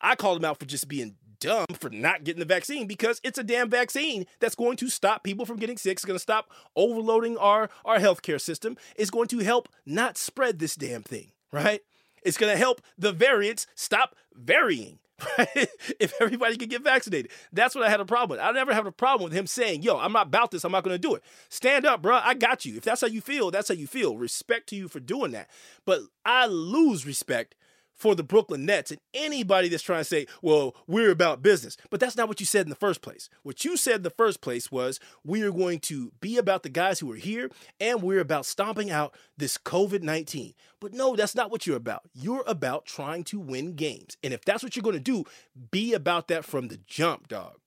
I 0.02 0.15
called 0.15 0.38
him 0.38 0.46
out 0.46 0.60
for 0.60 0.65
just 0.65 0.88
being 0.88 1.15
dumb 1.39 1.65
for 1.80 1.89
not 1.89 2.24
getting 2.24 2.39
the 2.39 2.46
vaccine 2.46 2.88
because 2.88 3.22
it's 3.24 3.38
a 3.38 3.43
damn 3.43 3.70
vaccine 3.70 4.26
that's 4.39 4.56
going 4.56 4.78
to 4.78 4.89
stop 4.89 5.24
people 5.24 5.46
from 5.46 5.58
getting 5.58 5.78
sick. 5.78 5.93
It's 5.93 6.06
going 6.06 6.15
to 6.15 6.20
stop 6.20 6.52
overloading 6.76 7.38
our, 7.38 7.70
our 7.86 8.00
healthcare 8.00 8.41
system. 8.41 8.78
It's 8.96 9.10
going 9.10 9.28
to 9.30 9.39
help 9.39 9.70
not 9.86 10.17
spread 10.17 10.60
this 10.60 10.76
damn 10.76 11.04
thing, 11.04 11.32
right? 11.52 11.82
It's 12.28 12.38
going 12.38 12.52
to 12.52 12.58
help 12.58 12.82
the 12.98 13.13
variants 13.13 13.68
stop 13.76 14.16
varying. 14.34 15.00
Right? 15.36 15.68
if 16.00 16.13
everybody 16.22 16.58
could 16.58 16.70
get 16.70 16.84
vaccinated. 16.84 17.32
That's 17.52 17.74
what 17.74 17.84
I 17.84 17.90
had 17.90 18.00
a 18.00 18.06
problem 18.06 18.38
with. 18.38 18.46
I 18.46 18.52
never 18.52 18.72
have 18.72 18.86
a 18.86 18.92
problem 18.92 19.24
with 19.24 19.34
him 19.34 19.48
saying, 19.48 19.82
yo, 19.82 19.98
I'm 19.98 20.13
not 20.13 20.28
about 20.28 20.52
this. 20.52 20.63
I'm 20.63 20.72
not 20.72 20.84
going 20.84 20.94
to 20.94 21.00
do 21.00 21.16
it. 21.16 21.24
Stand 21.50 21.88
up, 21.88 22.04
bro. 22.04 22.20
I 22.24 22.36
got 22.36 22.66
you. 22.66 22.78
If 22.78 22.84
that's 22.84 23.02
how 23.02 23.08
you 23.08 23.20
feel, 23.20 23.50
that's 23.50 23.70
how 23.70 23.74
you 23.74 23.88
feel. 23.88 24.16
Respect 24.16 24.70
to 24.70 24.76
you 24.76 24.88
for 24.88 25.00
doing 25.00 25.32
that. 25.32 25.50
But 25.86 26.02
I 26.24 26.46
lose 26.46 27.04
respect 27.04 27.56
for 27.98 28.16
the 28.16 28.24
Brooklyn 28.24 28.66
Nets 28.66 28.92
and 28.92 29.00
anybody 29.14 29.68
that's 29.68 29.84
trying 29.84 30.02
to 30.02 30.06
say, 30.06 30.28
well, 30.42 30.76
we're 30.86 31.12
about 31.12 31.42
business. 31.42 31.76
But 31.90 32.00
that's 32.00 32.16
not 32.16 32.28
what 32.28 32.40
you 32.40 32.46
said 32.46 32.66
in 32.66 32.70
the 32.70 32.76
first 32.76 33.02
place. 33.02 33.30
What 33.44 33.66
you 33.66 33.76
said 33.76 33.96
in 33.96 34.04
the 34.04 34.10
first 34.12 34.40
place 34.40 34.72
was, 34.72 35.00
we 35.26 35.42
are 35.42 35.52
going 35.52 35.80
to 35.82 36.12
be 36.22 36.38
about 36.38 36.64
the 36.64 36.70
guys 36.70 37.00
who 37.00 37.12
are 37.12 37.18
here 37.18 37.50
and 37.80 38.02
we're 38.02 38.22
about 38.22 38.46
stomping 38.46 38.92
out 38.92 39.16
this 39.36 39.58
COVID 39.58 40.04
19. 40.04 40.54
But 40.80 40.94
no, 40.94 41.16
that's 41.16 41.36
not 41.36 41.50
what 41.50 41.66
you're 41.66 41.76
about. 41.76 42.04
You're 42.14 42.44
about 42.46 42.86
trying 42.86 43.24
to 43.26 43.40
win 43.40 43.74
games. 43.74 44.16
And 44.24 44.34
if 44.34 44.46
that's 44.46 44.64
what 44.64 44.76
you're 44.76 44.84
going 44.84 44.96
to 44.96 45.00
do, 45.00 45.26
be 45.72 45.94
about 45.94 46.28
that 46.28 46.46
from 46.46 46.68
the 46.68 46.80
jump, 46.86 47.28
dog. 47.28 47.58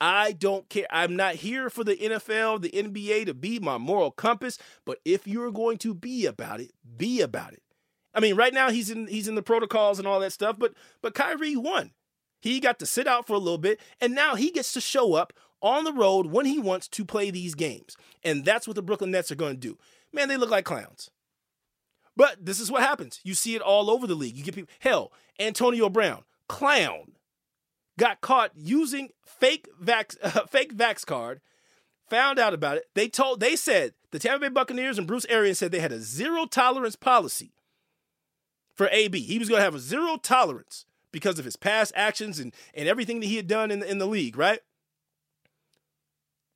I 0.00 0.32
don't 0.32 0.68
care. 0.68 0.86
I'm 0.90 1.14
not 1.16 1.36
here 1.36 1.70
for 1.70 1.84
the 1.84 1.96
NFL, 1.96 2.60
the 2.60 2.70
NBA 2.70 3.26
to 3.26 3.34
be 3.34 3.58
my 3.60 3.78
moral 3.78 4.10
compass. 4.10 4.58
But 4.84 4.98
if 5.04 5.26
you're 5.26 5.52
going 5.52 5.78
to 5.78 5.94
be 5.94 6.26
about 6.26 6.60
it, 6.60 6.72
be 6.96 7.20
about 7.20 7.52
it. 7.52 7.62
I 8.14 8.20
mean, 8.20 8.36
right 8.36 8.54
now 8.54 8.70
he's 8.70 8.90
in 8.90 9.06
he's 9.08 9.28
in 9.28 9.34
the 9.34 9.42
protocols 9.42 9.98
and 9.98 10.06
all 10.06 10.20
that 10.20 10.32
stuff, 10.32 10.56
but 10.58 10.74
but 11.02 11.14
Kyrie 11.14 11.56
won. 11.56 11.92
He 12.40 12.60
got 12.60 12.78
to 12.80 12.86
sit 12.86 13.06
out 13.06 13.26
for 13.26 13.32
a 13.32 13.38
little 13.38 13.58
bit, 13.58 13.80
and 14.00 14.14
now 14.14 14.34
he 14.34 14.50
gets 14.50 14.72
to 14.74 14.80
show 14.80 15.14
up 15.14 15.32
on 15.62 15.84
the 15.84 15.92
road 15.94 16.26
when 16.26 16.44
he 16.44 16.58
wants 16.58 16.86
to 16.88 17.04
play 17.04 17.30
these 17.30 17.54
games. 17.54 17.96
And 18.22 18.44
that's 18.44 18.66
what 18.68 18.76
the 18.76 18.82
Brooklyn 18.82 19.10
Nets 19.10 19.32
are 19.32 19.36
going 19.36 19.54
to 19.54 19.60
do. 19.60 19.78
Man, 20.12 20.28
they 20.28 20.36
look 20.36 20.50
like 20.50 20.66
clowns. 20.66 21.10
But 22.16 22.44
this 22.44 22.60
is 22.60 22.70
what 22.70 22.82
happens. 22.82 23.20
You 23.24 23.34
see 23.34 23.54
it 23.56 23.62
all 23.62 23.90
over 23.90 24.06
the 24.06 24.14
league. 24.14 24.36
You 24.36 24.44
get 24.44 24.54
people, 24.54 24.72
hell, 24.78 25.10
Antonio 25.40 25.88
Brown, 25.88 26.22
clown, 26.48 27.12
got 27.98 28.20
caught 28.20 28.50
using 28.54 29.08
fake 29.24 29.66
vax, 29.82 30.16
uh, 30.22 30.44
fake 30.50 30.76
vax 30.76 31.04
card, 31.04 31.40
found 32.10 32.38
out 32.38 32.52
about 32.52 32.76
it. 32.76 32.84
They 32.94 33.08
told, 33.08 33.40
they 33.40 33.56
said, 33.56 33.94
the 34.10 34.18
Tampa 34.18 34.40
Bay 34.40 34.48
Buccaneers 34.48 34.98
and 34.98 35.06
Bruce 35.06 35.26
Arians 35.30 35.58
said 35.58 35.72
they 35.72 35.80
had 35.80 35.92
a 35.92 35.98
zero 35.98 36.44
tolerance 36.44 36.94
policy 36.94 37.54
for 38.74 38.88
AB. 38.90 39.20
He 39.20 39.38
was 39.38 39.48
going 39.48 39.60
to 39.60 39.64
have 39.64 39.74
a 39.74 39.80
zero 39.80 40.16
tolerance 40.16 40.86
because 41.12 41.38
of 41.38 41.44
his 41.44 41.56
past 41.56 41.92
actions 41.94 42.38
and, 42.38 42.54
and 42.74 42.88
everything 42.88 43.20
that 43.20 43.26
he 43.26 43.36
had 43.36 43.46
done 43.46 43.70
in 43.70 43.80
the, 43.80 43.90
in 43.90 43.98
the 43.98 44.06
league, 44.06 44.36
right? 44.36 44.60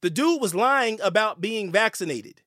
The 0.00 0.11
dude 0.11 0.40
was 0.40 0.54
lying 0.54 1.00
about 1.00 1.40
being 1.40 1.72
vaccinated. 1.72 2.42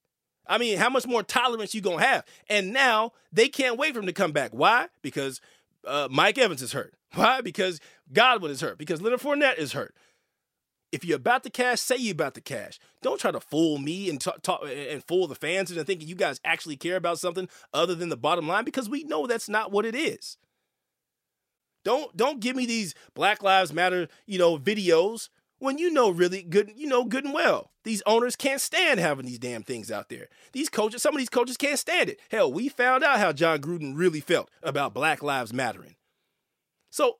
I 0.47 0.57
mean, 0.57 0.77
how 0.77 0.89
much 0.89 1.07
more 1.07 1.23
tolerance 1.23 1.73
you 1.73 1.81
gonna 1.81 2.03
have? 2.03 2.25
And 2.49 2.73
now 2.73 3.13
they 3.31 3.47
can't 3.47 3.77
wait 3.77 3.93
for 3.93 3.99
him 3.99 4.05
to 4.07 4.13
come 4.13 4.31
back. 4.31 4.51
Why? 4.51 4.87
Because 5.01 5.39
uh, 5.85 6.07
Mike 6.11 6.37
Evans 6.37 6.61
is 6.61 6.73
hurt. 6.73 6.93
Why? 7.13 7.41
Because 7.41 7.79
Godwin 8.11 8.51
is 8.51 8.61
hurt. 8.61 8.77
Because 8.77 9.01
Leonard 9.01 9.21
Fournette 9.21 9.57
is 9.57 9.73
hurt. 9.73 9.95
If 10.91 11.05
you're 11.05 11.17
about 11.17 11.43
the 11.43 11.49
cash, 11.49 11.79
say 11.79 11.95
you're 11.95 12.11
about 12.11 12.33
the 12.33 12.41
cash. 12.41 12.79
Don't 13.01 13.19
try 13.19 13.31
to 13.31 13.39
fool 13.39 13.77
me 13.77 14.09
and 14.09 14.19
talk, 14.19 14.41
talk 14.41 14.61
and 14.65 15.03
fool 15.03 15.27
the 15.27 15.35
fans 15.35 15.71
into 15.71 15.83
thinking 15.83 16.07
you 16.07 16.15
guys 16.15 16.41
actually 16.43 16.75
care 16.75 16.97
about 16.97 17.19
something 17.19 17.47
other 17.73 17.95
than 17.95 18.09
the 18.09 18.17
bottom 18.17 18.47
line 18.47 18.65
because 18.65 18.89
we 18.89 19.03
know 19.03 19.25
that's 19.25 19.47
not 19.47 19.71
what 19.71 19.85
it 19.85 19.95
is. 19.95 20.37
Don't 21.83 22.15
don't 22.15 22.41
give 22.41 22.55
me 22.55 22.65
these 22.65 22.93
Black 23.15 23.41
Lives 23.41 23.73
Matter, 23.73 24.07
you 24.27 24.37
know, 24.37 24.57
videos 24.57 25.29
when 25.59 25.77
you 25.77 25.91
know 25.91 26.09
really 26.09 26.41
good, 26.41 26.71
you 26.75 26.87
know 26.87 27.05
good 27.05 27.23
and 27.23 27.33
well. 27.33 27.71
These 27.83 28.03
owners 28.05 28.35
can't 28.35 28.61
stand 28.61 28.99
having 28.99 29.25
these 29.25 29.39
damn 29.39 29.63
things 29.63 29.91
out 29.91 30.09
there. 30.09 30.27
These 30.53 30.69
coaches, 30.69 31.01
some 31.01 31.15
of 31.15 31.19
these 31.19 31.29
coaches 31.29 31.57
can't 31.57 31.79
stand 31.79 32.09
it. 32.09 32.19
Hell, 32.29 32.51
we 32.51 32.67
found 32.67 33.03
out 33.03 33.19
how 33.19 33.31
Jon 33.31 33.59
Gruden 33.59 33.93
really 33.95 34.19
felt 34.19 34.49
about 34.61 34.93
Black 34.93 35.23
Lives 35.23 35.53
Mattering. 35.53 35.95
So 36.89 37.17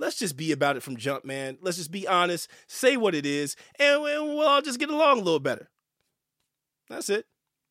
Let's 0.00 0.18
just 0.18 0.36
be 0.36 0.50
about 0.50 0.78
it 0.78 0.82
from 0.82 0.96
jump, 0.96 1.26
man. 1.26 1.58
Let's 1.60 1.76
just 1.76 1.90
be 1.92 2.08
honest, 2.08 2.48
say 2.66 2.96
what 2.96 3.14
it 3.14 3.26
is, 3.26 3.54
and 3.78 4.00
we'll 4.00 4.40
all 4.40 4.62
just 4.62 4.78
get 4.78 4.88
along 4.88 5.20
a 5.20 5.22
little 5.22 5.40
better. 5.40 5.68
That's 6.88 7.10
it. 7.10 7.26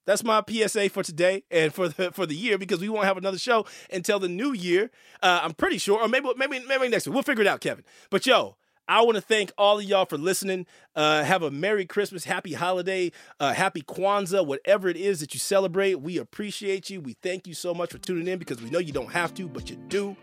That's 0.05 0.23
my 0.23 0.43
PSA 0.47 0.89
for 0.89 1.01
today 1.03 1.43
and 1.49 1.73
for 1.73 1.89
the 1.89 2.11
for 2.11 2.27
the 2.27 2.35
year 2.35 2.59
because 2.59 2.79
we 2.79 2.89
won't 2.89 3.05
have 3.05 3.17
another 3.17 3.39
show 3.39 3.65
until 3.91 4.19
the 4.19 4.27
new 4.27 4.53
year. 4.53 4.91
Uh, 5.23 5.41
I'm 5.43 5.53
pretty 5.53 5.79
sure, 5.79 6.01
or 6.01 6.07
maybe 6.07 6.31
maybe 6.37 6.59
maybe 6.67 6.87
next 6.87 7.07
week. 7.07 7.15
We'll 7.15 7.23
figure 7.23 7.41
it 7.41 7.47
out, 7.47 7.61
Kevin. 7.61 7.83
But 8.11 8.27
yo, 8.27 8.57
I 8.87 9.01
want 9.01 9.15
to 9.15 9.21
thank 9.21 9.51
all 9.57 9.79
of 9.79 9.83
y'all 9.83 10.05
for 10.05 10.17
listening. 10.17 10.67
Uh, 10.95 11.23
have 11.23 11.41
a 11.41 11.49
Merry 11.49 11.87
Christmas, 11.87 12.25
Happy 12.25 12.53
Holiday, 12.53 13.11
uh, 13.39 13.53
Happy 13.53 13.81
Kwanzaa, 13.81 14.45
whatever 14.45 14.87
it 14.87 14.97
is 14.97 15.19
that 15.19 15.33
you 15.33 15.39
celebrate. 15.39 16.01
We 16.01 16.17
appreciate 16.19 16.91
you. 16.91 17.01
We 17.01 17.13
thank 17.23 17.47
you 17.47 17.55
so 17.55 17.73
much 17.73 17.91
for 17.91 17.97
tuning 17.97 18.27
in 18.27 18.37
because 18.37 18.61
we 18.61 18.69
know 18.69 18.79
you 18.79 18.93
don't 18.93 19.11
have 19.11 19.33
to, 19.35 19.47
but 19.47 19.69
you 19.69 19.77
do. 19.89 20.15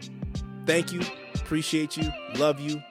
Thank 0.67 0.93
you. 0.93 1.03
Appreciate 1.47 1.97
you. 1.97 2.13
Love 2.39 2.59
you. 2.59 2.83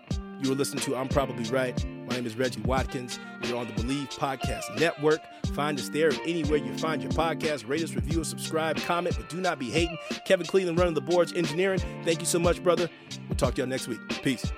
You 0.41 0.49
were 0.49 0.55
listening 0.55 0.81
to 0.83 0.95
I'm 0.95 1.09
Probably 1.09 1.43
Right. 1.51 1.85
My 2.07 2.15
name 2.15 2.25
is 2.25 2.37
Reggie 2.37 2.61
Watkins. 2.61 3.19
We're 3.43 3.57
on 3.57 3.67
the 3.67 3.73
Believe 3.73 4.07
Podcast 4.11 4.79
Network. 4.79 5.19
Find 5.47 5.77
us 5.77 5.89
there 5.89 6.13
anywhere 6.25 6.59
you 6.59 6.73
find 6.77 7.03
your 7.03 7.11
podcast. 7.11 7.67
Rate 7.67 7.83
us, 7.83 7.93
review 7.93 8.21
us, 8.21 8.29
subscribe, 8.29 8.77
comment, 8.77 9.17
but 9.17 9.27
do 9.27 9.41
not 9.41 9.59
be 9.59 9.69
hating. 9.69 9.97
Kevin 10.23 10.47
Cleveland 10.47 10.79
running 10.79 10.93
the 10.93 11.01
boards, 11.01 11.33
engineering. 11.33 11.81
Thank 12.05 12.21
you 12.21 12.25
so 12.25 12.39
much, 12.39 12.63
brother. 12.63 12.89
We'll 13.27 13.35
talk 13.35 13.55
to 13.55 13.61
y'all 13.61 13.67
next 13.67 13.89
week. 13.89 13.99
Peace. 14.23 14.49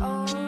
Oh. 0.00 0.47